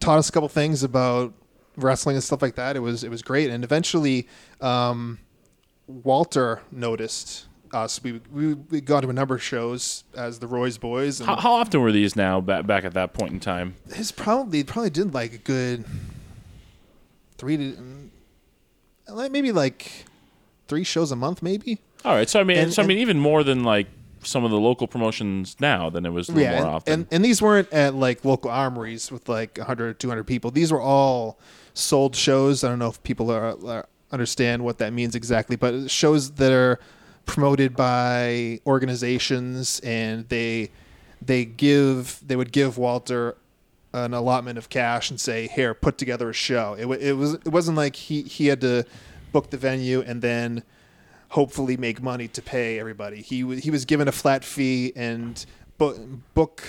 [0.00, 1.32] taught us a couple things about
[1.76, 2.76] wrestling and stuff like that.
[2.76, 4.28] It was it was great, and eventually,
[4.60, 5.18] um,
[5.86, 8.02] Walter noticed us.
[8.02, 11.36] We, we we got to a number of shows as the Roy's Boys, and how,
[11.36, 13.74] how often were these now back, back at that point in time?
[13.92, 15.84] his probably probably did like a good
[17.38, 18.08] three to mm,
[19.08, 20.04] like maybe like
[20.68, 21.80] three shows a month, maybe.
[22.04, 23.88] All right, so I mean, And- so I mean, even more than like
[24.22, 26.92] some of the local promotions now than it was yeah, more and, often.
[26.92, 30.50] and and these weren't at like local armories with like 100 200 people.
[30.50, 31.38] These were all
[31.74, 32.64] sold shows.
[32.64, 36.52] I don't know if people are, are understand what that means exactly, but shows that
[36.52, 36.80] are
[37.26, 40.70] promoted by organizations and they
[41.20, 43.36] they give they would give Walter
[43.92, 47.48] an allotment of cash and say, "Here, put together a show." It, it was it
[47.48, 48.84] wasn't like he he had to
[49.32, 50.62] book the venue and then
[51.30, 53.22] hopefully make money to pay everybody.
[53.22, 55.44] He wa- he was given a flat fee and
[55.78, 55.98] book
[56.34, 56.62] book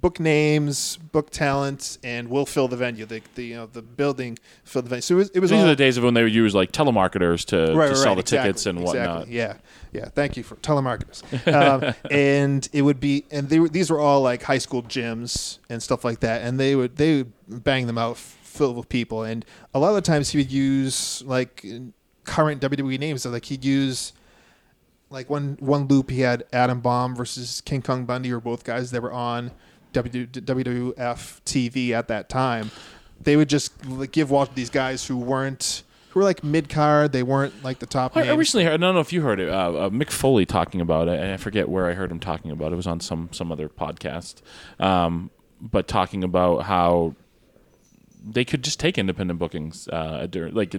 [0.00, 3.06] book names, book talent, and we'll fill the venue.
[3.06, 5.02] The, the you know the building fill the venue.
[5.02, 6.54] So it was it was These all, are the days of when they would use
[6.54, 9.28] like telemarketers to, right, to right, sell the exactly, tickets and whatnot.
[9.28, 9.56] Yeah,
[9.92, 10.06] yeah.
[10.06, 11.22] Thank you for telemarketers.
[11.52, 15.58] um, and it would be, and they were these were all like high school gyms
[15.68, 19.22] and stuff like that, and they would they would bang them out filled with people,
[19.22, 19.44] and
[19.74, 21.64] a lot of the times he would use like
[22.24, 23.22] current WWE names.
[23.22, 24.12] So like he'd use
[25.10, 28.90] like one one loop he had Adam Bomb versus King Kong Bundy were both guys
[28.90, 29.50] that were on
[29.92, 32.70] WWF TV at that time.
[33.20, 37.12] They would just like, give Walter these guys who weren't who were like mid card.
[37.12, 38.16] They weren't like the top.
[38.16, 38.74] I, I recently heard.
[38.74, 39.48] I don't know if you heard it.
[39.48, 41.20] Uh, uh, Mick Foley talking about it.
[41.20, 42.74] I forget where I heard him talking about it.
[42.74, 44.36] It was on some some other podcast.
[44.78, 45.30] Um,
[45.60, 47.14] but talking about how
[48.24, 49.88] they could just take independent bookings.
[49.88, 50.74] Uh, during, like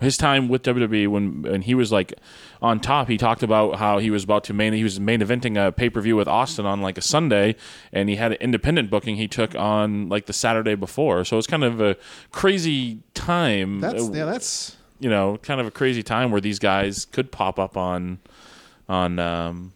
[0.00, 2.14] his time with WWE when when he was like
[2.60, 5.56] on top, he talked about how he was about to main he was main eventing
[5.56, 7.56] a pay per view with Austin on like a Sunday,
[7.92, 11.24] and he had an independent booking he took on like the Saturday before.
[11.24, 11.96] So it's kind of a
[12.30, 13.80] crazy time.
[13.80, 14.24] That's uh, yeah.
[14.24, 18.20] That's you know, kind of a crazy time where these guys could pop up on
[18.88, 19.72] on um,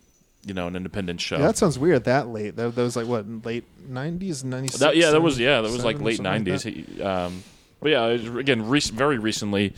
[0.46, 1.36] you know an independent show.
[1.36, 2.04] yeah, that sounds weird.
[2.04, 2.56] That late.
[2.56, 4.94] That, that was like what late nineties, ninety six.
[4.96, 6.64] Yeah, that was yeah, that was like late nineties.
[7.02, 7.42] um,
[7.80, 9.74] but yeah, again, rec- very recently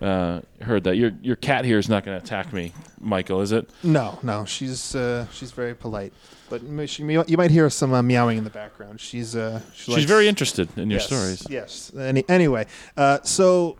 [0.00, 3.40] uh, heard that your your cat here is not going to attack me, Michael.
[3.40, 3.68] Is it?
[3.82, 6.12] No, no, she's uh, she's very polite,
[6.50, 9.00] but she, you might hear some uh, meowing in the background.
[9.00, 11.46] She's uh, she She's likes- very interested in your yes, stories.
[11.48, 11.92] Yes.
[11.98, 13.76] Any, anyway, uh, so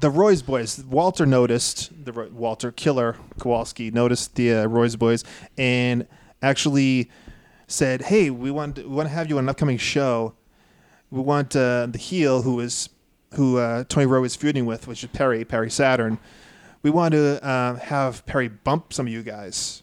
[0.00, 0.82] the Roy's boys.
[0.84, 5.24] Walter noticed the Roy- Walter Killer Kowalski noticed the uh, Roy's boys
[5.56, 6.06] and
[6.42, 7.10] actually
[7.66, 10.34] said, "Hey, we want we want to have you on an upcoming show.
[11.10, 12.88] We want uh, the heel who is
[13.34, 16.18] who uh, Tony Roy is feuding with, which is Perry Perry Saturn.
[16.82, 19.82] We want to uh, have Perry bump some of you guys.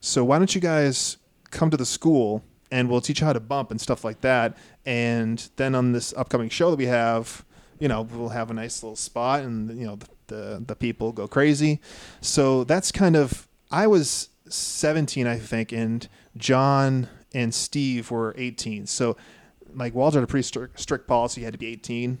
[0.00, 1.16] So why don't you guys
[1.50, 4.56] come to the school and we'll teach you how to bump and stuff like that.
[4.86, 7.44] And then on this upcoming show that we have,
[7.80, 11.12] you know, we'll have a nice little spot and you know the the, the people
[11.12, 11.80] go crazy.
[12.20, 18.86] So that's kind of I was 17 I think and John and Steve were 18.
[18.86, 19.16] So
[19.74, 21.42] like Walter had a pretty strict, strict policy.
[21.42, 22.18] You had to be 18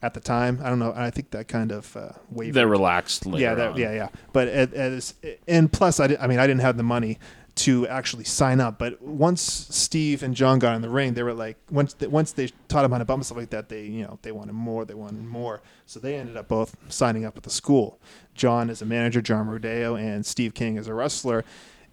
[0.00, 0.60] at the time.
[0.62, 0.92] I don't know.
[0.94, 2.54] I think that kind of uh, wavered.
[2.54, 3.42] They're relaxed later.
[3.42, 4.08] Yeah, that, yeah, yeah.
[4.32, 5.14] But as
[5.46, 7.18] and plus, I, did, I mean, I didn't have the money
[7.58, 8.78] to actually sign up.
[8.78, 12.32] But once Steve and John got in the ring, they were like, once they, once
[12.32, 14.52] they taught him how to bump and stuff like that, they you know they wanted
[14.52, 15.60] more, they wanted more.
[15.86, 18.00] So they ended up both signing up at the school.
[18.34, 21.44] John as a manager, John Rodeo, and Steve King as a wrestler.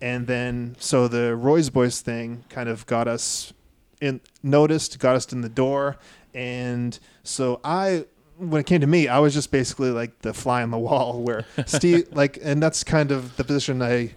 [0.01, 3.53] And then so the Roy's Boys thing kind of got us
[4.01, 5.97] in noticed, got us in the door,
[6.33, 8.05] and so I
[8.37, 11.21] when it came to me, I was just basically like the fly on the wall
[11.21, 14.13] where Steve like and that's kind of the position I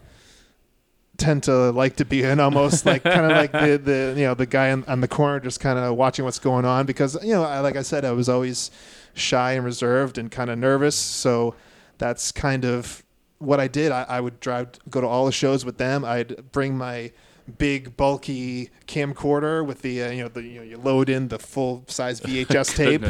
[1.19, 4.35] tend to like to be in almost like kind of like the, the you know
[4.35, 7.33] the guy on, on the corner just kind of watching what's going on because you
[7.33, 8.71] know I, like I said I was always
[9.15, 10.95] shy and reserved and kind of nervous.
[10.95, 11.55] So
[11.99, 13.03] that's kind of
[13.39, 13.93] what I did.
[13.93, 16.05] I, I would drive go to all the shows with them.
[16.05, 17.13] I'd bring my
[17.57, 21.39] big bulky camcorder with the uh, you know the you know you load in the
[21.39, 23.03] full size VHS tape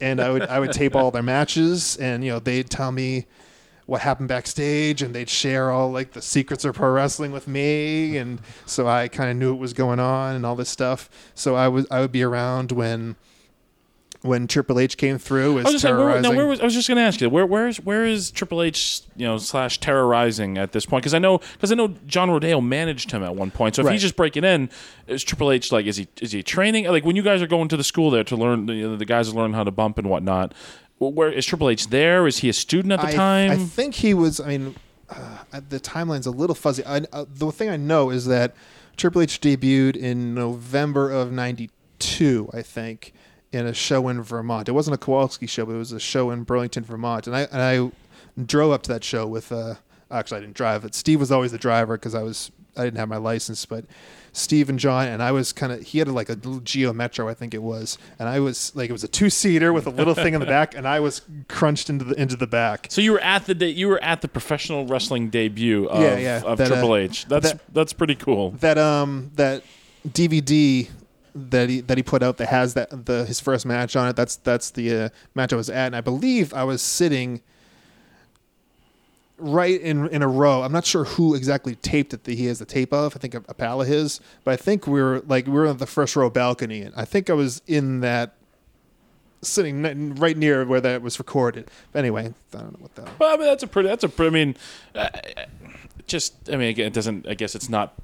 [0.00, 3.26] and I would I would tape all their matches, and you know they'd tell me
[3.86, 8.16] what happened backstage, and they'd share all like the secrets of pro wrestling with me,
[8.16, 11.08] and so I kind of knew what was going on and all this stuff.
[11.34, 13.16] So I was I would be around when
[14.22, 16.36] when Triple H came through I was just saying, where, terrorizing.
[16.36, 18.60] where was I was just going to ask you where where is where is Triple
[18.62, 21.02] H you know slash terrorizing at this point?
[21.02, 23.76] Because I know because I know John Rodeo managed him at one point.
[23.76, 23.92] So if Right.
[23.92, 24.68] he's just breaking in,
[25.06, 26.86] is Triple H like is he is he training?
[26.86, 29.04] Like when you guys are going to the school there to learn you know, the
[29.04, 30.54] guys learn how to bump and whatnot.
[30.98, 32.26] Wh- Where is Triple H there?
[32.26, 33.50] Is he a student at the I, time?
[33.50, 34.40] I think he was.
[34.40, 34.74] I mean,
[35.10, 36.84] uh, the timeline's a little fuzzy.
[36.84, 38.54] I, uh, the thing I know is that
[38.96, 43.12] Triple H debuted in November of '92, I think,
[43.52, 44.68] in a show in Vermont.
[44.68, 47.26] It wasn't a Kowalski show, but it was a show in Burlington, Vermont.
[47.26, 49.52] And I and I drove up to that show with.
[49.52, 49.74] Uh,
[50.10, 50.94] actually, I didn't drive it.
[50.94, 53.84] Steve was always the driver because I was I didn't have my license, but.
[54.36, 57.28] Steve and John and I was kind of he had like a little Geo Metro
[57.28, 59.90] I think it was and I was like it was a two seater with a
[59.90, 63.00] little thing in the back and I was crunched into the into the back so
[63.00, 66.42] you were at the day, you were at the professional wrestling debut of, Yeah, yeah,
[66.44, 67.24] of that, uh, Triple H.
[67.28, 68.50] That's that- that's pretty cool.
[68.60, 69.62] that um that
[70.06, 70.88] DVD
[71.34, 74.16] that he that he put out that has that the his first match on it.
[74.16, 77.42] That's that's the uh, match I was at, and I believe I was sitting
[79.38, 80.62] right in in a row.
[80.62, 83.16] I'm not sure who exactly taped it that he has the tape of.
[83.16, 85.66] I think a, a pal of his, but I think we were like we were
[85.66, 88.34] on the first row balcony, and I think I was in that
[89.42, 91.70] sitting right near where that was recorded.
[91.92, 93.18] But anyway, I don't know what that.
[93.18, 93.88] Well, I mean, that's a pretty.
[93.88, 94.28] That's a pretty.
[94.28, 94.56] I mean,
[94.94, 95.08] uh,
[96.06, 96.34] just.
[96.50, 97.28] I mean, again, it doesn't.
[97.28, 97.94] I guess it's not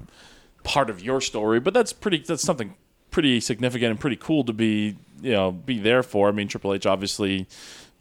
[0.63, 2.19] part of your story, but that's pretty.
[2.19, 2.75] That's something
[3.11, 4.97] pretty significant and pretty cool to be.
[5.21, 6.27] You know, be there for.
[6.29, 7.47] I mean, Triple H obviously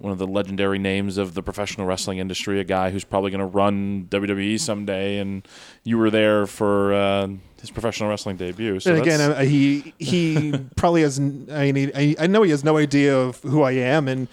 [0.02, 2.58] one of the legendary names of the professional wrestling industry.
[2.58, 5.46] A guy who's probably going to run WWE someday, and
[5.84, 7.28] you were there for uh,
[7.60, 8.80] his professional wrestling debut.
[8.80, 11.18] So and again, uh, he he probably has.
[11.18, 14.26] I mean, I, I know he has no idea of who I am, and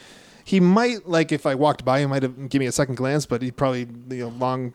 [0.43, 3.28] he might like if I walked by, he might have give me a second glance,
[3.28, 4.74] but he probably you know long.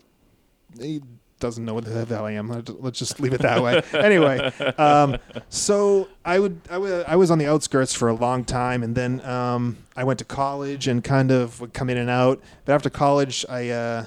[0.81, 1.03] He
[1.45, 2.49] doesn't know what the hell I am.
[2.49, 3.83] Let's- just leave it that way.
[3.93, 4.39] anyway,
[4.79, 5.19] um,
[5.51, 8.95] so I would I wa- I was on the outskirts for a long time, and
[8.95, 12.41] then um, I went to college and kind of would come in and out.
[12.65, 14.05] But after college, I uh,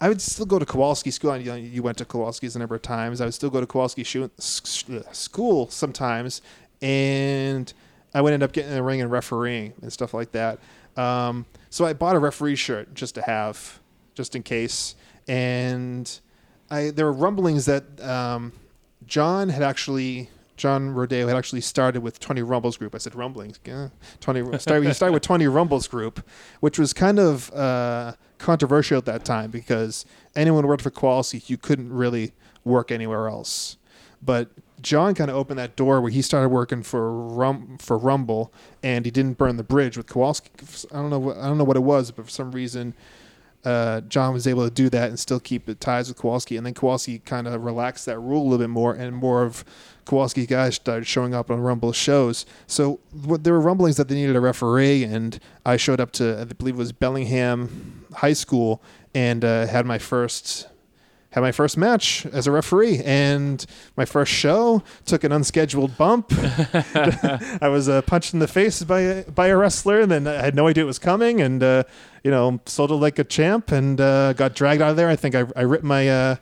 [0.00, 1.36] I would still go to Kowalski School.
[1.36, 3.20] You, know, you went to Kowalski's a number of times.
[3.20, 6.42] I would still go to Kowalski school sometimes,
[6.82, 7.72] and
[8.12, 10.58] I would end up getting in the ring and refereeing and stuff like that.
[10.96, 13.78] Um, so I bought a referee shirt just to have,
[14.14, 14.96] just in case.
[15.28, 16.10] And
[16.70, 18.52] I there were rumblings that um,
[19.06, 20.30] John had actually.
[20.56, 22.94] John Rodeo had actually started with Tony Rumble's Group.
[22.94, 23.58] I said rumblings.
[23.64, 23.88] Yeah.
[24.20, 26.22] 20 started, started with Tony Rumble's Group,
[26.60, 30.04] which was kind of uh, controversial at that time because
[30.36, 33.78] anyone who worked for Quality, you couldn't really work anywhere else.
[34.20, 34.50] But
[34.82, 38.52] John kind of opened that door where he started working for Rum for Rumble,
[38.82, 40.50] and he didn't burn the bridge with Kowalski.
[40.92, 41.32] I don't know.
[41.32, 42.94] I don't know what it was, but for some reason,
[43.64, 46.56] uh, John was able to do that and still keep the ties with Kowalski.
[46.56, 49.64] And then Kowalski kind of relaxed that rule a little bit more, and more of
[50.04, 52.46] Kowalski guys started showing up on Rumble shows.
[52.66, 56.40] So what, there were rumblings that they needed a referee, and I showed up to
[56.40, 58.82] I believe it was Bellingham High School
[59.14, 60.68] and uh, had my first
[61.30, 63.64] had my first match as a referee and
[63.96, 66.32] my first show took an unscheduled bump.
[66.34, 70.42] I was uh, punched in the face by a, by a wrestler and then i
[70.42, 71.84] had no idea it was coming and uh,
[72.24, 75.08] you know sold it like a champ and uh, got dragged out of there.
[75.08, 76.36] I think i, I ripped my uh,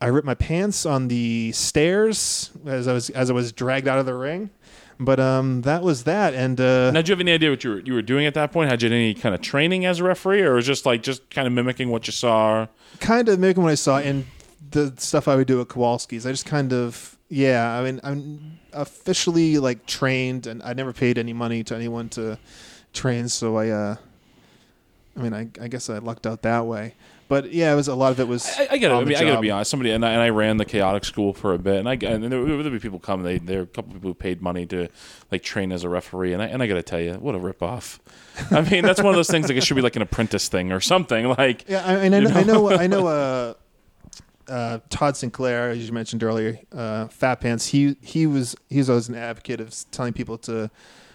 [0.00, 3.98] I ripped my pants on the stairs as I was as I was dragged out
[3.98, 4.50] of the ring,
[5.04, 6.34] but um, that was that.
[6.34, 8.34] And uh, Now, do you have any idea what you were, you were doing at
[8.34, 8.70] that point?
[8.70, 11.28] Had you had any kind of training as a referee, or was just like just
[11.30, 12.66] kind of mimicking what you saw?
[13.00, 14.26] kind of mimicking what I saw in
[14.70, 16.26] the stuff I would do at Kowalski's.
[16.26, 17.78] I just kind of yeah.
[17.78, 22.38] I mean, I'm officially like trained, and I never paid any money to anyone to
[22.92, 23.28] train.
[23.28, 23.96] So I, uh,
[25.16, 26.94] I mean, I, I guess I lucked out that way.
[27.34, 28.46] But yeah, it was a lot of it was.
[28.56, 28.94] I, I get it.
[28.94, 29.68] on I mean, I gotta be honest.
[29.68, 32.22] Somebody and I, and I ran the chaotic school for a bit, and I and
[32.30, 33.24] there would be people come.
[33.24, 34.88] They there were a couple people who paid money to
[35.32, 37.60] like train as a referee, and I and I gotta tell you, what a rip
[37.60, 37.98] off.
[38.52, 40.70] I mean, that's one of those things like it should be like an apprentice thing
[40.70, 41.26] or something.
[41.26, 42.68] Like Yeah, I, and I You know, I know?
[42.68, 43.06] know, I know.
[43.08, 43.54] Uh,
[44.48, 47.66] uh, Todd Sinclair, as you mentioned earlier, uh, Fat Pants.
[47.66, 50.70] He he was he was always an advocate of telling people to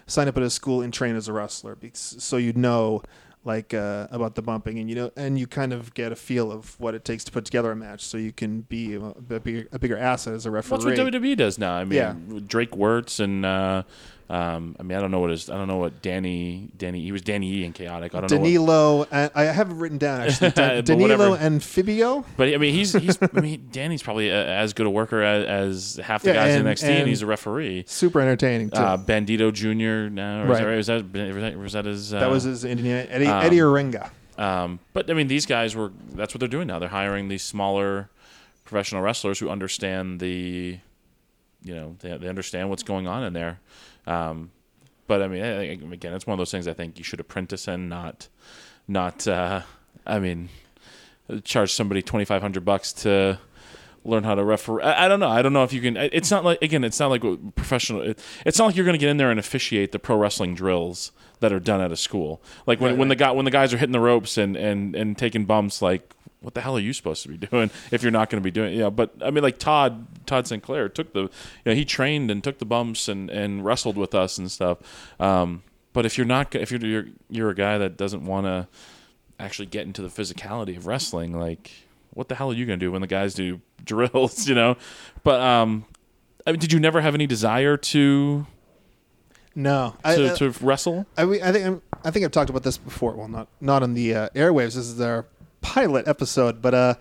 [0.05, 3.03] sign up at a school and train as a wrestler, because, so you'd know
[3.45, 6.51] like uh, about the bumping, and you know, and you kind of get a feel
[6.51, 9.39] of what it takes to put together a match, so you can be a, a
[9.39, 10.95] bigger a bigger asset as a referee.
[10.95, 11.73] That's what WWE does now.
[11.73, 12.15] I mean, Yeah.
[12.45, 13.83] Drake Wuertz and uh,
[14.29, 17.11] um, I mean, I don't know what his, I don't know what Danny, Danny, he
[17.11, 18.13] was Danny E in Chaotic.
[18.13, 18.37] I don't know.
[18.37, 20.51] Danilo, and I have it written down actually.
[20.51, 22.23] Dan- Danilo Anfibio.
[22.37, 25.97] but I mean, he's, he's, I mean, Danny's probably a, as good a worker as,
[25.97, 27.85] as half the Yeah, guys and- in NXT, and, and- he's a referee.
[27.87, 28.77] Super entertaining too.
[28.77, 30.13] Uh, Bandito Jr.
[30.13, 30.61] now, Right.
[30.77, 32.13] is that, was that, was that his?
[32.13, 34.09] Uh, that was his Indian Eddie, um, Eddie Orengo.
[34.37, 35.91] Um, but I mean, these guys were.
[36.13, 36.77] That's what they're doing now.
[36.79, 38.09] They're hiring these smaller
[38.63, 40.77] professional wrestlers who understand the,
[41.63, 43.59] you know, they, they understand what's going on in there.
[44.09, 44.51] Um,
[45.07, 46.67] but I mean, I, again, it's one of those things.
[46.67, 48.27] I think you should apprentice in, not,
[48.87, 49.27] not.
[49.27, 49.61] Uh,
[50.05, 50.49] I mean,
[51.43, 53.39] charge somebody twenty five hundred bucks to
[54.05, 54.83] learn how to referee.
[54.83, 55.29] I, I don't know.
[55.29, 55.97] I don't know if you can.
[55.97, 56.83] It's not like again.
[56.83, 57.23] It's not like
[57.55, 58.01] professional.
[58.01, 60.55] It, it's not like you're going to get in there and officiate the pro wrestling
[60.55, 62.41] drills that are done at a school.
[62.67, 63.19] Like when, Right, when the right.
[63.19, 65.81] guy when the guys are hitting the ropes and and and taking bumps.
[65.81, 68.43] Like what the hell are you supposed to be doing if you're not going to
[68.43, 68.77] be doing?
[68.77, 71.21] Yeah, but I mean, like Todd Todd Sinclair took the.
[71.23, 71.29] You
[71.65, 74.77] know, he trained and took the bumps and and wrestled with us and stuff.
[75.19, 75.63] Um,
[75.93, 78.67] but if you're not, if you're you're, you're a guy that doesn't want to
[79.39, 81.71] actually get into the physicality of wrestling, like
[82.13, 84.75] what the hell are you going to do when the guys do drills, you know?
[85.23, 85.85] But um
[86.47, 88.45] I mean, did you never have any desire to
[89.55, 91.05] No, I, to, uh, to wrestle?
[91.17, 93.13] I, I think I'm- I think I've talked about this before.
[93.13, 94.75] Well, not not on the uh, airwaves.
[94.75, 95.25] This is our
[95.61, 96.95] pilot episode, but uh,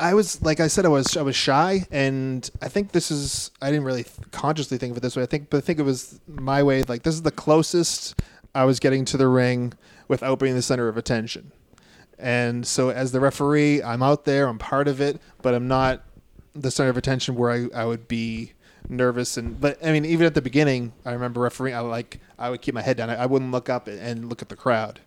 [0.00, 3.50] I was like I said, I was I was shy, and I think this is
[3.62, 5.22] I didn't really consciously think of it this way.
[5.22, 6.82] I think, but I think it was my way.
[6.82, 8.20] Like this is the closest
[8.54, 9.74] I was getting to the ring
[10.08, 11.52] without being the center of attention.
[12.18, 16.02] And so, as the referee, I'm out there, I'm part of it, but I'm not
[16.54, 18.52] the center of attention where I, I would be
[18.88, 22.50] nervous and but I mean even at the beginning I remember refereeing I like I
[22.50, 25.00] would keep my head down I, I wouldn't look up and look at the crowd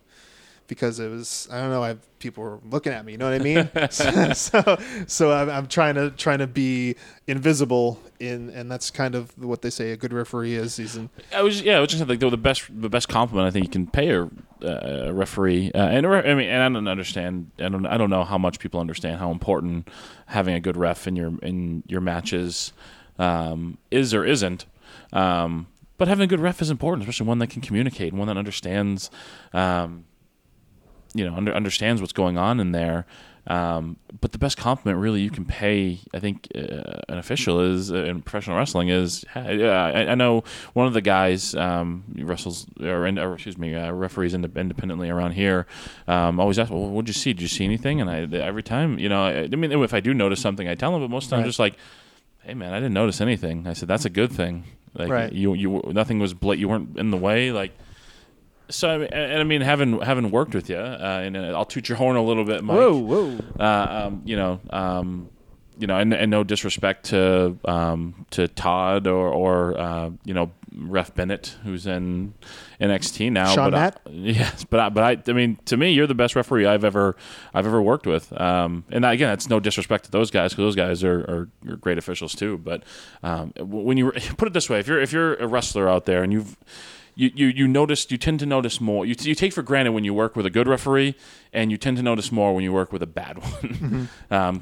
[0.68, 3.40] because it was I don't know I people were looking at me you know what
[3.40, 3.70] I mean
[4.34, 6.94] so so, I'm, I'm trying to trying to be
[7.26, 11.10] invisible in and that's kind of what they say a good referee is he's in,
[11.34, 13.50] I was yeah, I was just saying, like the, the best the best compliment I
[13.50, 14.24] think you can pay a,
[14.62, 15.70] uh, a referee.
[15.74, 17.50] Uh, and a re- I mean, and I don't understand.
[17.58, 19.88] I don't I don't know how much people understand how important
[20.26, 22.72] having a good ref in your in your matches
[23.18, 24.66] um, is or isn't.
[25.12, 28.28] Um, but having a good ref is important, especially one that can communicate and one
[28.28, 29.10] that understands.
[29.52, 30.04] Um,
[31.14, 33.06] you know under, understands what's going on in there.
[33.46, 37.90] Um, but the best compliment really you can pay, I think, uh, an official is
[37.90, 39.24] uh, in professional wrestling is.
[39.34, 40.44] Yeah, I, I know
[40.74, 45.32] one of the guys um, wrestles or, or excuse me, uh, referees ind- independently around
[45.32, 45.66] here.
[46.06, 47.32] Um, always ask, well, what'd you see?
[47.32, 48.02] Did you see anything?
[48.02, 50.74] And I every time, you know, I, I mean, if I do notice something, I
[50.74, 51.00] tell them.
[51.00, 51.48] But most of the time, Right.
[51.48, 51.74] just like,
[52.40, 53.66] hey man, I didn't notice anything.
[53.66, 54.64] I said that's a good thing.
[54.92, 55.32] Like Right.
[55.32, 57.50] you, you, nothing was bla- you weren't in the way.
[57.50, 57.72] Like
[58.70, 61.64] so, I mean, and I mean, having having worked with you, uh, and uh, I'll
[61.64, 62.76] toot your horn a little bit, Mike.
[62.76, 63.38] Whoa, whoa.
[63.58, 65.30] Uh, um, you know, um,
[65.78, 70.50] you know, and, and no disrespect to um, to Todd or or uh, you know
[70.76, 72.34] Ref Bennett, who's in
[72.80, 73.54] NXT now.
[73.54, 76.36] Sean but I- yes, but I, but I, I mean, to me, you're the best
[76.36, 77.16] referee I've ever
[77.54, 78.38] I've ever worked with.
[78.38, 81.76] Um, and again, that's no disrespect to those guys because those guys are, are, are
[81.76, 82.58] great officials too.
[82.58, 82.82] But
[83.22, 86.22] um, when you put it this way, if you're if you're a wrestler out there
[86.22, 86.56] and you've
[87.20, 90.04] you, you, you notice you tend to notice more you, you take for granted when
[90.04, 91.16] you work with a good referee
[91.52, 94.08] and you tend to notice more when you work with a bad one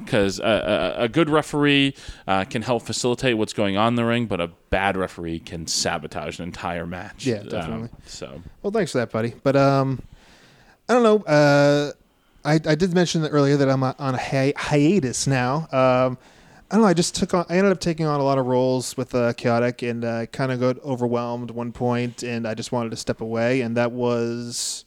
[0.03, 1.93] because a, a, a good referee
[2.27, 5.67] uh, can help facilitate what's going on in the ring but a bad referee can
[5.67, 7.89] sabotage an entire match Yeah, Um, definitely.
[8.07, 9.33] so Well, thanks for that, buddy.
[9.43, 10.01] But um,
[10.89, 11.17] I don't know.
[11.23, 11.91] Uh,
[12.45, 15.67] I I did mention that earlier that I'm on a hi- hiatus now.
[15.71, 16.17] Um,
[16.69, 16.89] I don't know.
[16.89, 17.45] I just took on.
[17.49, 20.51] I ended up taking on a lot of roles with uh, chaotic, and uh, kind
[20.51, 24.83] of got overwhelmed one point, and I just wanted to step away, and that was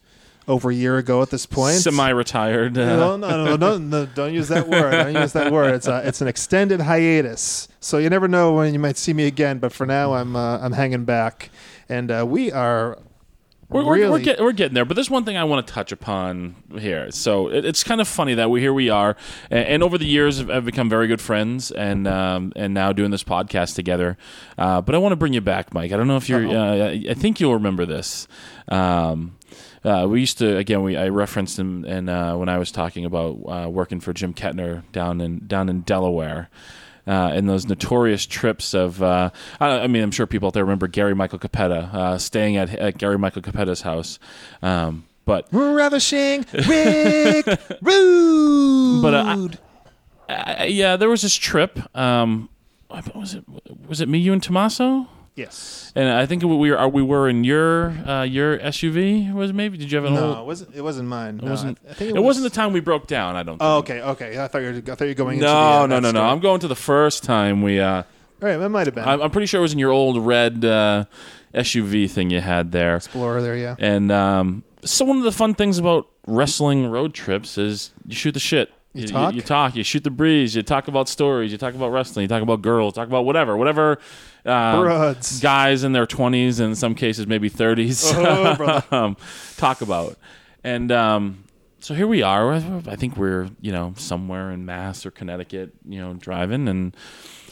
[0.46, 1.76] over a year ago at this point.
[1.76, 4.90] semi-retired uh, no, no, no, no, no, don't use that word.
[4.90, 5.74] Don't use that word.
[5.74, 7.68] It's a, it's an extended hiatus.
[7.78, 9.58] So you never know when you might see me again.
[9.58, 11.50] But for now, I'm uh, I'm hanging back,
[11.88, 12.98] and uh, we are
[13.70, 15.92] We're, we're, we're, get, we're getting there, but there's one thing I want to touch
[15.92, 17.10] upon here.
[17.12, 19.16] So it, it's kind of funny that we here we are,
[19.48, 22.92] and, and over the years have, have become very good friends, and um, and now
[22.92, 24.18] doing this podcast together.
[24.58, 25.92] Uh, but I want to bring you back, Mike.
[25.92, 26.46] I don't know if you're.
[26.46, 28.26] Uh, I think you'll remember this.
[28.68, 29.36] Um,
[29.84, 30.82] uh, we used to again.
[30.82, 34.34] We I referenced him, and uh, when I was talking about uh, working for Jim
[34.34, 36.50] Kettner down in down in Delaware
[37.06, 39.02] uh, in those notorious trips of.
[39.02, 39.30] Uh,
[39.60, 42.70] I, I mean, I'm sure people out there remember Gary Michael Cappetta uh, staying at,
[42.70, 44.18] at Gary Michael Cappetta's house.
[44.62, 47.46] Um, but ravishing Rick
[47.82, 49.02] Rude.
[49.02, 49.48] But, uh,
[50.28, 51.78] uh, yeah, there was this trip.
[51.96, 52.48] Um,
[53.14, 53.44] was it
[53.86, 55.06] was it me, you, and Tommaso?
[55.40, 55.92] Yes.
[55.96, 59.32] And I think we were we were in your uh, your SUV.
[59.34, 59.76] Was maybe?
[59.78, 60.38] Did you have an No, old?
[60.38, 60.74] it wasn't.
[60.76, 61.38] It wasn't mine.
[61.38, 61.78] It No, wasn't.
[61.86, 63.34] I, I think it, it, was, wasn't the time we broke down.
[63.36, 63.58] I don't.
[63.58, 63.62] Think.
[63.62, 64.42] Oh, okay, okay.
[64.42, 64.92] I thought you were.
[64.92, 65.34] I thought you were going.
[65.38, 66.22] into No, the, uh, no, no, no.
[66.24, 67.80] I'm going to the first time we.
[67.80, 68.04] Uh, All
[68.40, 70.64] right, that might have been I'm, I'm pretty sure it was in your old red
[70.64, 71.04] uh,
[71.54, 72.96] SUV thing you had there.
[72.96, 73.56] Explorer there.
[73.56, 73.74] Yeah.
[73.78, 78.32] And um, so one of the fun things about wrestling road trips is you shoot
[78.32, 78.72] the shit.
[78.92, 79.34] You talk?
[79.34, 79.76] You, talk.
[79.76, 80.56] You shoot the breeze.
[80.56, 81.52] You talk about stories.
[81.52, 82.24] You talk about wrestling.
[82.24, 82.94] You talk about girls.
[82.94, 83.98] Talk about whatever, whatever.
[84.44, 89.16] Uh, guys in their twenties and in some cases maybe thirties Oh, um,
[89.56, 90.16] talk about.
[90.64, 91.44] And um,
[91.78, 92.54] so here we are.
[92.54, 96.96] I think we're you know somewhere in Mass or Connecticut, you know, driving and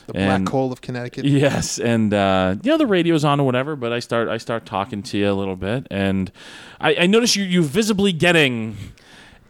[0.06, 1.24] The black hole of Connecticut.
[1.24, 4.66] Yes, and uh, you know the radio's on or whatever, but I start I start
[4.66, 6.32] talking to you a little bit, and
[6.80, 8.76] I, I notice you you visibly getting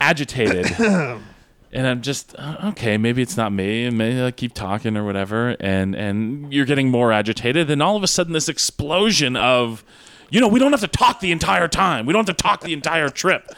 [0.01, 0.67] agitated,
[1.73, 2.97] and I'm just uh, okay.
[2.97, 6.91] Maybe it's not me, and maybe I keep talking or whatever, and and you're getting
[6.91, 9.85] more agitated, and all of a sudden this explosion of,
[10.31, 12.07] you know, we don't have to talk the entire time.
[12.07, 13.51] We don't have to talk the entire trip,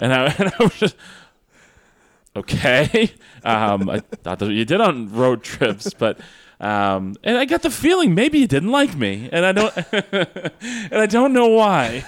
[0.00, 0.96] and I, and I was just.
[2.36, 3.10] Okay,
[3.42, 6.20] um, I thought that you did on road trips, but
[6.60, 10.94] um, and I got the feeling maybe you didn't like me, and I don't, and
[10.94, 12.04] I don't know why.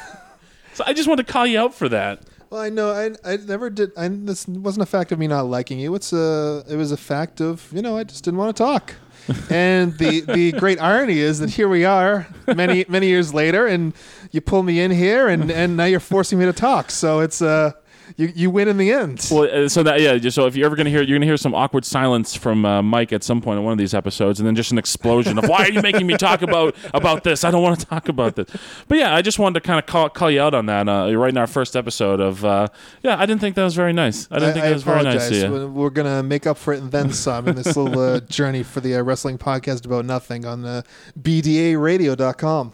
[0.75, 2.23] So I just want to call you out for that.
[2.51, 2.91] Well, I know.
[2.91, 3.93] I I never did.
[3.97, 5.95] I, this wasn't a fact of me not liking you.
[5.95, 6.65] It's a.
[6.69, 8.95] It was a fact of you know I just didn't want to talk.
[9.51, 13.95] and the the great irony is that here we are many many years later, and
[14.33, 16.91] you pull me in here, and and now you're forcing me to talk.
[16.91, 17.73] So it's uh
[18.17, 19.27] you you win in the end.
[19.31, 20.17] Well, uh, so that yeah.
[20.19, 22.83] just So if you're ever gonna hear, you're gonna hear some awkward silence from uh,
[22.83, 25.49] Mike at some point in one of these episodes, and then just an explosion of
[25.49, 27.45] why are you making me talk about about this?
[27.45, 28.49] I don't want to talk about this.
[28.89, 31.13] But yeah, I just wanted to kind of call call you out on that uh,
[31.17, 32.69] right in our first episode of uh,
[33.03, 33.19] yeah.
[33.19, 34.29] I didn't think that was very nice.
[34.31, 35.51] I didn't think that was very nice to you.
[35.51, 38.63] We're- We're gonna make up for it and then some in this little uh, journey
[38.63, 40.83] for the uh, wrestling podcast about nothing on the uh,
[41.21, 42.73] bdaradio.com.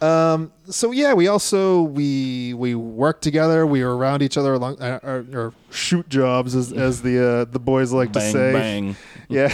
[0.00, 3.66] Um, so yeah, we also we we worked together.
[3.66, 7.44] We were around each other along uh, our, our shoot jobs, as, as the uh,
[7.44, 8.52] the boys like to say.
[8.52, 8.96] bang.
[9.28, 9.48] Yeah.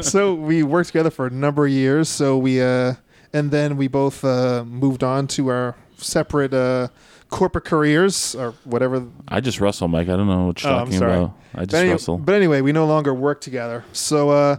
[0.00, 2.08] so we worked together for a number of years.
[2.08, 2.94] So we uh,
[3.32, 6.88] and then we both uh, moved on to our separate uh,
[7.28, 10.08] corporate careers or whatever I just wrestle, Mike.
[10.08, 11.36] I don't know what you're Oh, talking about.
[11.54, 12.18] I just but, wrestle.
[12.18, 13.84] but anyway, we no longer work together.
[13.92, 14.56] So, uh,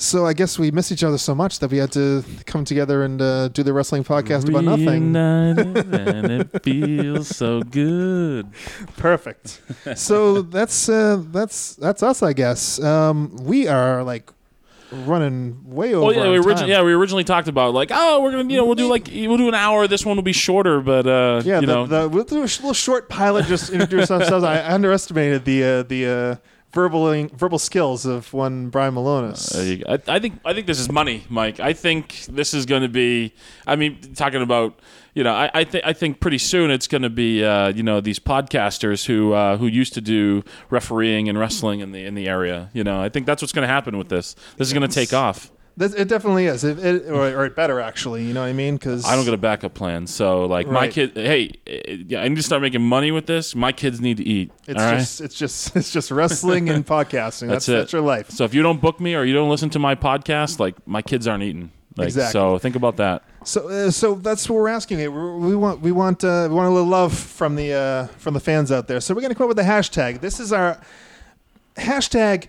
[0.00, 3.02] So I guess we miss each other so much that we had to come together
[3.02, 5.12] and uh, do the wrestling podcast about nothing.
[5.12, 8.50] Reunited and it feels so good.
[8.96, 9.60] Perfect.
[9.96, 12.82] so that's uh, that's that's us, I guess.
[12.82, 14.30] Um, we are like
[14.90, 16.06] running way over.
[16.06, 16.46] Well, yeah, we time.
[16.48, 19.06] originally yeah we originally talked about like oh we're gonna you know we'll do like
[19.12, 19.86] we'll do an hour.
[19.86, 22.40] This one will be shorter, but uh, Yeah, you the, know the, we'll do a
[22.40, 23.44] little short pilot.
[23.44, 24.44] Just introduce ourselves.
[24.44, 26.40] I underestimated the uh, the
[26.72, 29.52] uh, verbal verbal skills of one Brian Milonas.
[29.52, 29.92] There you go.
[29.92, 31.60] I, I think I think this is money, Mike.
[31.60, 33.32] I think this is going to be.
[33.66, 34.78] I mean, talking about
[35.14, 37.82] you know, I I, th- I think pretty soon it's going to be uh, you
[37.82, 42.14] know these podcasters who uh, who used to do refereeing and wrestling in the in
[42.14, 42.70] the area.
[42.72, 44.34] You know, I think that's what's going to happen with this.
[44.56, 45.50] This is going to take off.
[45.76, 48.24] This- it definitely is, it, it, or, or it better actually.
[48.24, 48.74] You know what I mean?
[48.76, 50.92] Because I don't get a backup plan, so like my Right.
[50.92, 51.12] kid.
[51.14, 53.54] Hey, eh, yeah, I need to start making money with this.
[53.54, 54.52] My kids need to eat.
[54.66, 54.98] It's all right?
[54.98, 57.48] just it's just it's just wrestling and podcasting.
[57.48, 57.72] That's That's it.
[57.72, 58.30] that's your life.
[58.30, 61.02] So if you don't book me or you don't listen to my podcast, like my
[61.02, 61.70] kids aren't eating.
[61.96, 62.32] Like, Exactly.
[62.32, 63.24] So think about that.
[63.44, 64.98] So, uh, so that's what we're asking.
[64.98, 68.34] We're- We want, we want, uh, we want a little love from the uh, from
[68.34, 69.00] the fans out there.
[69.00, 70.20] So we're going to come up with a hashtag.
[70.20, 70.78] This is our
[71.76, 72.46] hashtag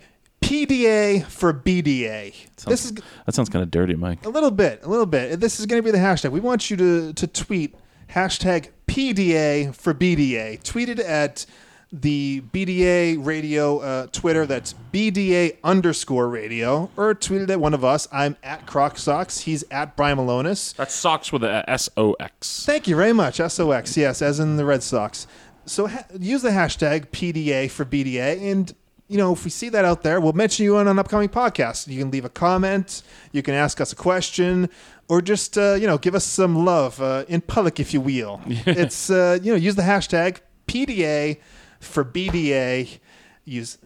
[0.52, 2.36] PDA for BDA.
[2.66, 2.92] this is
[3.26, 4.26] That sounds kind of dirty, Mike.
[4.26, 5.40] a little bit, a little bit.
[5.40, 6.32] This is going to be the hashtag.
[6.32, 7.76] We want you to to tweet
[8.10, 10.62] hashtag PDA for BDA.
[10.62, 11.46] Tweeted at
[11.94, 14.46] the BDA radio uh, Twitter.
[14.46, 16.90] That's BDA underscore radio.
[16.98, 18.10] Or tweeted at one of us.
[18.12, 19.40] I'm at Croc Socks.
[19.40, 20.76] He's at Brian Milonas.
[20.76, 22.66] That's socks with a S O X.
[22.66, 23.38] Thank you very much.
[23.38, 25.28] SOX, yes, as in the Red Sox.
[25.66, 28.74] So ha- use the hashtag PDA for BDA, and
[29.12, 31.88] you know if we see that out there, we'll mention you on an upcoming podcast.
[31.88, 33.04] You can leave a comment,
[33.34, 34.70] you can ask us a question,
[35.10, 38.40] or just uh, you know give us some love uh, in public, if you will.
[38.48, 41.40] It's uh, you know use the hashtag PDA
[41.82, 43.00] for BDA.
[43.44, 43.78] Use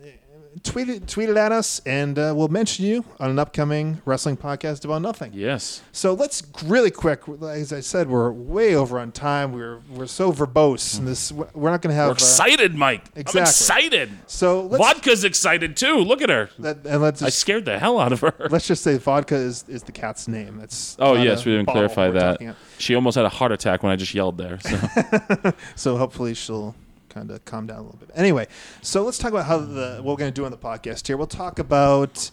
[0.63, 4.37] tweet it, tweet it at us, and uh, we'll mention you on an upcoming wrestling
[4.37, 5.31] podcast about nothing.
[5.33, 5.81] Yes.
[5.91, 7.21] So let's really quick.
[7.43, 9.51] As I said, we're way over on time.
[9.53, 12.07] We're we're so verbose, and this we're not going to have.
[12.09, 13.03] We're excited, Mike.
[13.15, 13.41] exactly.
[13.41, 14.09] I'm excited.
[14.27, 15.97] so let's Vodka's excited too.
[15.97, 16.49] Look at her.
[16.59, 18.33] that, and let's I scared the hell out of her.
[18.49, 20.59] let's just say vodka is, is the cat's name.
[20.61, 22.55] It's Oh yes, we didn't clarify that.
[22.77, 24.59] She almost had a heart attack when I just yelled there.
[24.59, 26.75] So So hopefully she'll
[27.15, 28.09] kind of calm down a little bit.
[28.13, 28.45] Anyway,
[28.81, 31.15] so let's talk about how the what we're going to do on the podcast here.
[31.17, 32.29] We'll talk about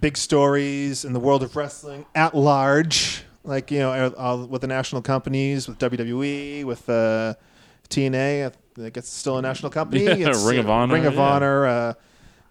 [0.00, 4.60] big stories in the world of wrestling at large, like you know, uh, uh, with
[4.60, 7.34] the national companies, with WWE, with uh,
[7.88, 8.46] TNA.
[8.46, 10.04] I think it's still a national company.
[10.04, 11.20] Yeah, It's, Ring of uh, Honor, Ring of yeah.
[11.20, 11.66] Honor.
[11.66, 11.94] Uh,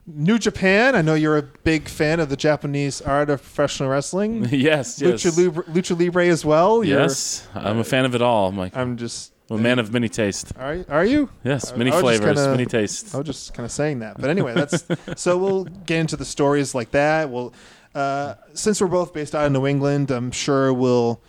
[0.08, 0.96] New Japan.
[0.96, 4.46] I know you're a big fan of the Japanese art of professional wrestling.
[4.46, 6.84] yes, yes, Lucha Libre, Lucha Libre as well.
[6.84, 7.48] You're- yes.
[7.54, 8.76] I'm a fan of it all, Mike.
[8.76, 9.34] I'm I'm just.
[9.50, 10.52] A man of many taste.
[10.58, 10.86] Are you?
[10.90, 11.30] Are you?
[11.44, 13.14] Yes, many I flavors, kinda- many tastes.
[13.16, 14.84] I was just kind of saying that, but anyway, that's
[15.22, 17.30] so we'll get into the stories like that.
[17.30, 17.54] We'll
[17.96, 21.22] uh, since we're both based out of New England, I'm sure we'll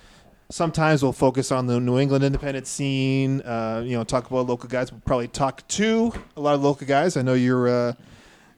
[0.50, 3.40] sometimes we'll focus on the New England independent scene.
[3.42, 4.90] Uh, you know, talk about local guys.
[4.92, 7.16] We'll probably talk to a lot of local guys.
[7.16, 7.68] I know you're.
[7.68, 7.92] Uh,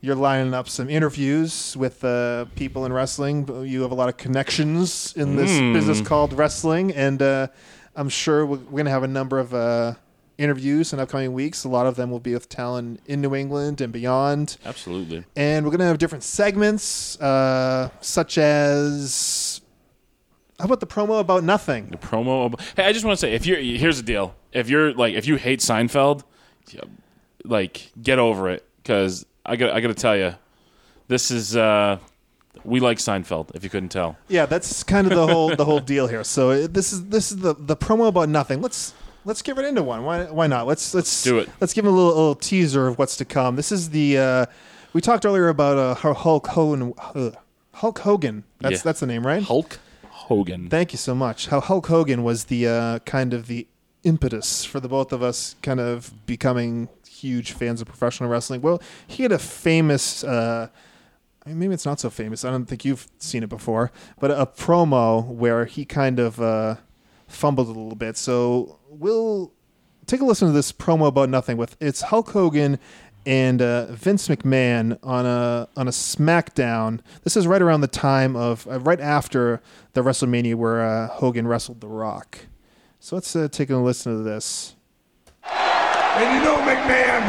[0.04, 3.46] you're lining up some interviews with uh, people in wrestling.
[3.64, 5.72] You have a lot of connections in this Mm.
[5.74, 7.46] business called wrestling, and uh,
[7.94, 9.94] I'm sure we're, going to have a number of uh,
[10.38, 11.64] interviews in upcoming weeks.
[11.64, 14.56] A lot of them will be with talent in New England and beyond.
[14.64, 15.24] Absolutely.
[15.36, 19.60] And we're going to have different segments, uh, such as
[20.58, 21.88] how about the promo about nothing?
[21.88, 22.46] The promo.
[22.52, 24.34] ab- Hey, I just want to say, if you're here's the deal.
[24.52, 26.22] If you're like, if you hate Seinfeld,
[27.44, 30.34] like get over it because I got I got to tell you,
[31.08, 31.98] this is uh,
[32.64, 33.54] we like Seinfeld.
[33.54, 36.24] If you couldn't tell, Yeah, that's kind of the whole the whole deal here.
[36.24, 38.60] So uh, this is this is the the promo about nothing.
[38.60, 38.94] Let's
[39.24, 40.04] let's get right into one.
[40.04, 40.66] Why why not?
[40.66, 41.48] Let's let's Do it.
[41.60, 43.56] Let's give him a little, little teaser of what's to come.
[43.56, 44.46] This is the uh,
[44.92, 46.92] we talked earlier about uh, Hulk Hogan.
[46.98, 47.30] Uh,
[47.74, 48.44] Hulk Hogan.
[48.60, 48.80] That's Yeah.
[48.84, 49.42] that's the name, right?
[49.42, 49.78] Hulk
[50.08, 50.68] Hogan.
[50.68, 51.48] Thank you so much.
[51.48, 53.66] How Hulk Hogan was the uh, kind of the
[54.04, 58.60] impetus for the both of us kind of becoming huge fans of professional wrestling.
[58.60, 60.68] Well, he had a famous, uh,
[61.44, 62.44] I mean, maybe it's not so famous.
[62.44, 63.90] I don't think you've seen it before,
[64.20, 66.76] but a promo where he kind of uh,
[67.26, 68.16] fumbled a little bit.
[68.16, 69.52] So we'll
[70.06, 72.78] take a listen to this promo about nothing with it's Hulk Hogan
[73.26, 77.00] and uh, Vince McMahon on a on a SmackDown.
[77.24, 79.60] This is right around the time of uh, right after
[79.94, 82.38] the WrestleMania where uh, Hogan wrestled The Rock.
[83.00, 84.76] So let's uh, take a listen to this.
[85.44, 87.22] And you know, McMahon,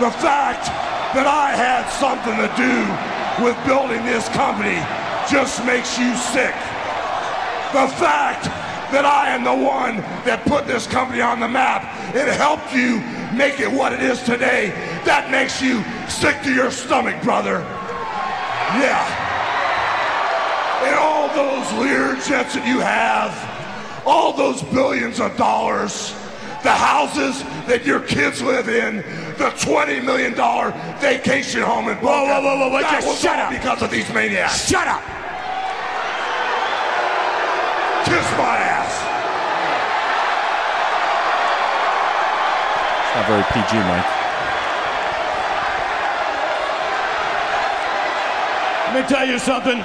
[0.00, 2.74] the fact that I had something to do
[3.38, 4.82] with building this company
[5.30, 6.54] just makes you sick.
[7.70, 8.50] The fact
[8.90, 11.82] that I am the one that put this company on the map,
[12.14, 12.98] it helped you
[13.30, 14.70] make it what it is today,
[15.06, 17.62] that makes you sick to your stomach, brother.
[18.74, 19.06] Yeah.
[20.82, 23.34] and all those Lear jets that you have,
[24.04, 26.12] all those billions of dollars,
[26.64, 28.96] the houses that your kids live in,
[29.36, 30.32] the $20 million
[30.98, 32.06] vacation home in Boca.
[32.08, 33.52] whoa, whoa, whoa, whoa, that just was shut all up.
[33.52, 34.66] because of these maniacs.
[34.66, 35.04] Shut up!
[38.08, 38.96] Kiss my ass.
[43.04, 44.08] It's not very PG, Mike.
[48.88, 49.84] Let me tell you something.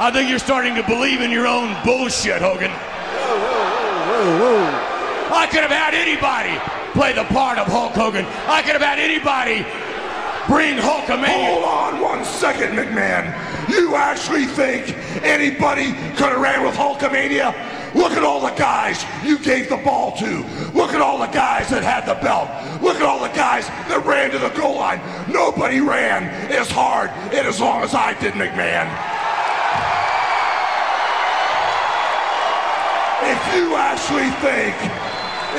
[0.00, 2.70] I think you're starting to believe in your own bullshit, Hogan.
[4.18, 6.58] I could have had anybody
[6.92, 8.24] play the part of Hulk Hogan.
[8.48, 9.62] I could have had anybody
[10.48, 11.54] bring Hulkamania.
[11.54, 13.30] Hold on one second, McMahon.
[13.68, 17.54] You actually think anybody could have ran with Hulkamania?
[17.94, 20.44] Look at all the guys you gave the ball to.
[20.74, 22.48] Look at all the guys that had the belt.
[22.82, 25.00] Look at all the guys that ran to the goal line.
[25.30, 29.17] Nobody ran as hard and as long as I did, McMahon.
[33.54, 34.74] You actually think,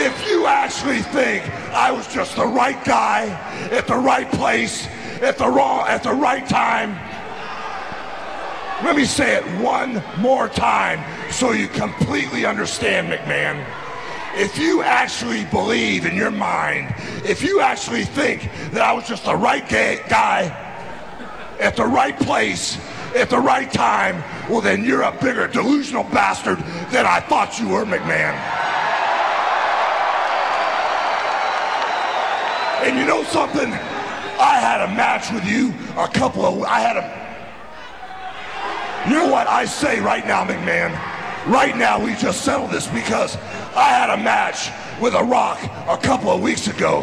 [0.05, 1.43] if you actually think
[1.73, 3.29] I was just the right guy
[3.71, 4.87] at the right place
[5.21, 6.91] at the wrong at the right time,
[8.83, 13.65] let me say it one more time so you completely understand, McMahon.
[14.35, 16.93] If you actually believe in your mind,
[17.25, 20.65] if you actually think that I was just the right guy
[21.59, 22.77] at the right place
[23.15, 26.60] at the right time, well, then you're a bigger delusional bastard
[26.91, 28.36] than I thought you were, McMahon.
[32.88, 33.72] And you know something?
[33.72, 36.64] I had a match with you a couple of.
[36.64, 37.19] I had a.
[39.10, 40.91] You know what I say right now, McMahon?
[41.45, 43.36] Right now, we just settled this because
[43.76, 44.69] I had a match
[45.02, 47.02] with The Rock a couple of weeks ago.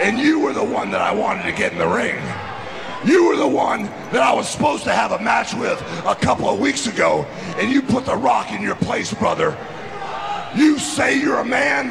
[0.00, 2.16] And you were the one that I wanted to get in the ring.
[3.04, 6.48] You were the one that I was supposed to have a match with a couple
[6.50, 7.24] of weeks ago,
[7.56, 9.56] and you put The Rock in your place, brother.
[10.54, 11.90] You say you're a man?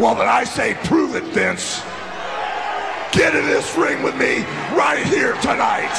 [0.00, 1.80] Well, then I say, prove it, Vince.
[3.12, 4.38] Get in this ring with me
[4.76, 5.92] right here tonight.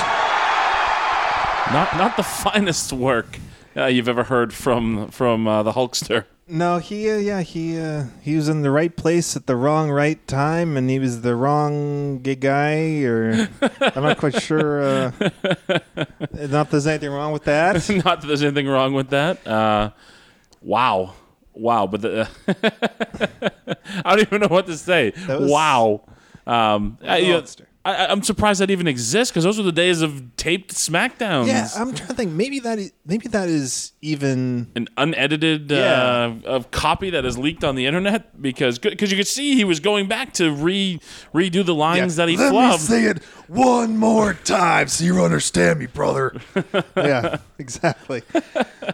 [1.71, 3.39] Not not the finest work
[3.77, 6.25] uh, you've ever heard from from uh, the Hulkster.
[6.47, 9.89] No, he uh, yeah he uh, he was in the right place at the wrong
[9.89, 13.01] right time, and he was the wrong gay guy.
[13.03, 13.49] Or
[13.81, 14.83] I'm not quite sure.
[14.83, 15.11] Uh,
[15.67, 15.89] not
[16.31, 17.89] that there's anything wrong with that.
[18.05, 19.45] Not that there's anything wrong with that.
[19.47, 19.89] Uh,
[20.61, 21.15] wow,
[21.53, 21.87] wow.
[21.87, 22.29] But the,
[24.05, 25.13] I don't even know what to say.
[25.27, 26.01] Was- wow.
[26.45, 27.67] Um, I, you know, Monster.
[27.85, 31.45] I, I'm surprised that even exists because those were the days of taped Smackdowns.
[31.47, 32.31] Yeah, I'm trying to think.
[32.31, 36.33] Maybe that is, maybe that is even an unedited Yeah.
[36.43, 39.63] uh, of copy that is leaked on the internet because because you could see he
[39.63, 40.99] was going back to re
[41.33, 42.79] redo the lines that he Let me flubbed.
[42.79, 46.35] say it one more time so you understand me, brother.
[46.97, 48.23] yeah, exactly.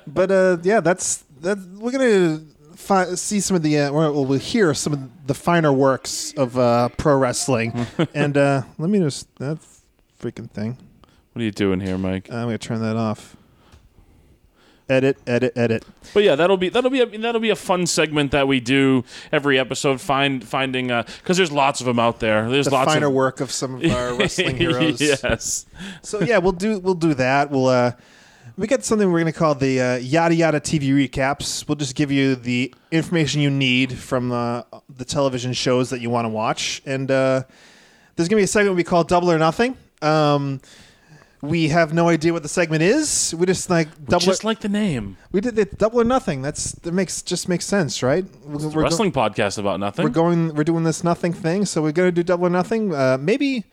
[0.06, 1.58] but uh, yeah, that's that.
[1.80, 2.42] We're gonna
[2.82, 6.58] fi- see some of the uh, or we'll hear some of the finer works of
[6.58, 7.86] uh, pro wrestling.
[8.14, 9.60] and uh, let me just that
[10.22, 10.78] freaking thing.
[11.34, 12.30] what are you doing here, Mike?
[12.32, 13.38] I'm gonna turn that off.
[14.90, 15.86] Edit, edit, edit.
[16.14, 19.06] But yeah, that'll be that'll be a, that'll be a fun segment that we do
[19.32, 20.02] every episode.
[20.02, 22.50] Find finding because there's lots of them out there.
[22.50, 25.00] There's The lots finer of work of some of our wrestling heroes.
[25.00, 25.66] yes,
[26.02, 27.50] So yeah, we'll do we'll do that.
[27.52, 27.94] We'll uh
[28.62, 31.68] we got something we're going to call the uh, yada yada TV recaps.
[31.68, 34.64] We'll just give you the information you need from the
[34.96, 37.42] the television shows that you want to watch, and uh,
[38.16, 39.76] there's going to be a segment we call Double or Nothing.
[40.04, 40.62] Um,
[41.42, 43.34] we have no idea what the segment is.
[43.36, 44.20] We just like double.
[44.20, 45.18] just like the name.
[45.32, 46.44] we did it double or nothing.
[46.44, 48.26] That's that makes just makes sense, right?
[48.46, 50.04] We're, It's a we're go- wrestling podcast about nothing.
[50.04, 50.54] we're going.
[50.54, 52.94] We're doing this nothing thing, so we're going to do double or nothing.
[52.94, 53.64] Uh, maybe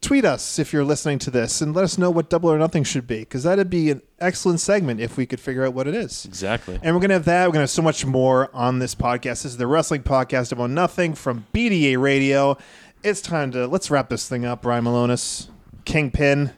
[0.00, 2.84] tweet us if you're listening to this and let us know what double or nothing
[2.84, 5.94] should be, because that'd be an excellent segment if we could figure out what it
[5.94, 6.24] is.
[6.24, 6.78] exactly.
[6.82, 7.46] And we're gonna have that.
[7.46, 9.42] We're gonna have so much more on this podcast.
[9.42, 12.56] This is the wrestling podcast about nothing from BDA Radio.
[13.02, 14.62] It's time to let's wrap this thing up.
[14.62, 15.48] Brian Milonas,
[15.84, 16.52] Kingpin.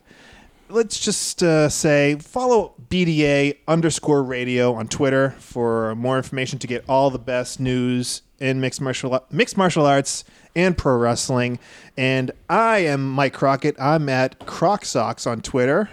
[0.68, 6.84] Let's just uh, say follow BDA underscore radio on Twitter for more information to get
[6.88, 10.24] all the best news in mixed martial mixed martial arts
[10.54, 11.58] and pro wrestling.
[11.96, 13.76] And I am Mike Crockett.
[13.80, 15.90] I'm at Croc Socks on Twitter.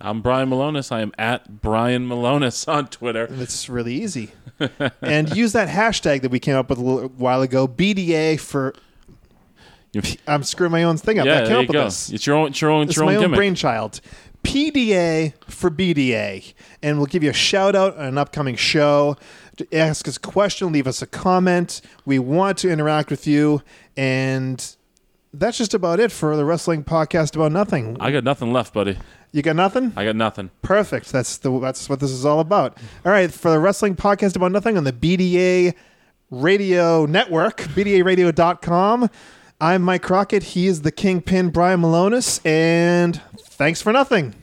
[0.00, 0.92] I'm Brian Milonas.
[0.92, 3.26] I am at Brian Milonas on Twitter.
[3.30, 4.30] It's really easy.
[5.02, 8.74] and use that hashtag that we came up with a little while ago, BDA for.
[10.26, 11.26] I'm screwing my own thing up.
[11.26, 11.84] I Yeah, came there you go.
[11.84, 12.10] this.
[12.12, 14.00] It's your own, it's your own, it's your my own own brainchild.
[14.44, 16.52] PDA for BDA.
[16.82, 19.16] And we'll give you a shout out on an upcoming show.
[19.58, 21.80] To ask us a question, leave us a comment.
[22.06, 23.62] We want to interact with you.
[23.96, 24.64] And
[25.34, 27.96] that's just about it for the wrestling podcast about nothing.
[27.98, 28.98] I got nothing left, buddy.
[29.32, 29.92] You got nothing?
[29.96, 30.50] I got nothing.
[30.62, 31.10] Perfect.
[31.10, 32.78] That's the that's what this is all about.
[33.04, 35.74] All right, for the wrestling podcast about nothing on the BDA
[36.30, 39.10] Radio Network, BDARadio.com.
[39.60, 40.44] I'm Mike Crockett.
[40.44, 44.34] He is the Kingpin, Brian Milonas, and thanks for nothing.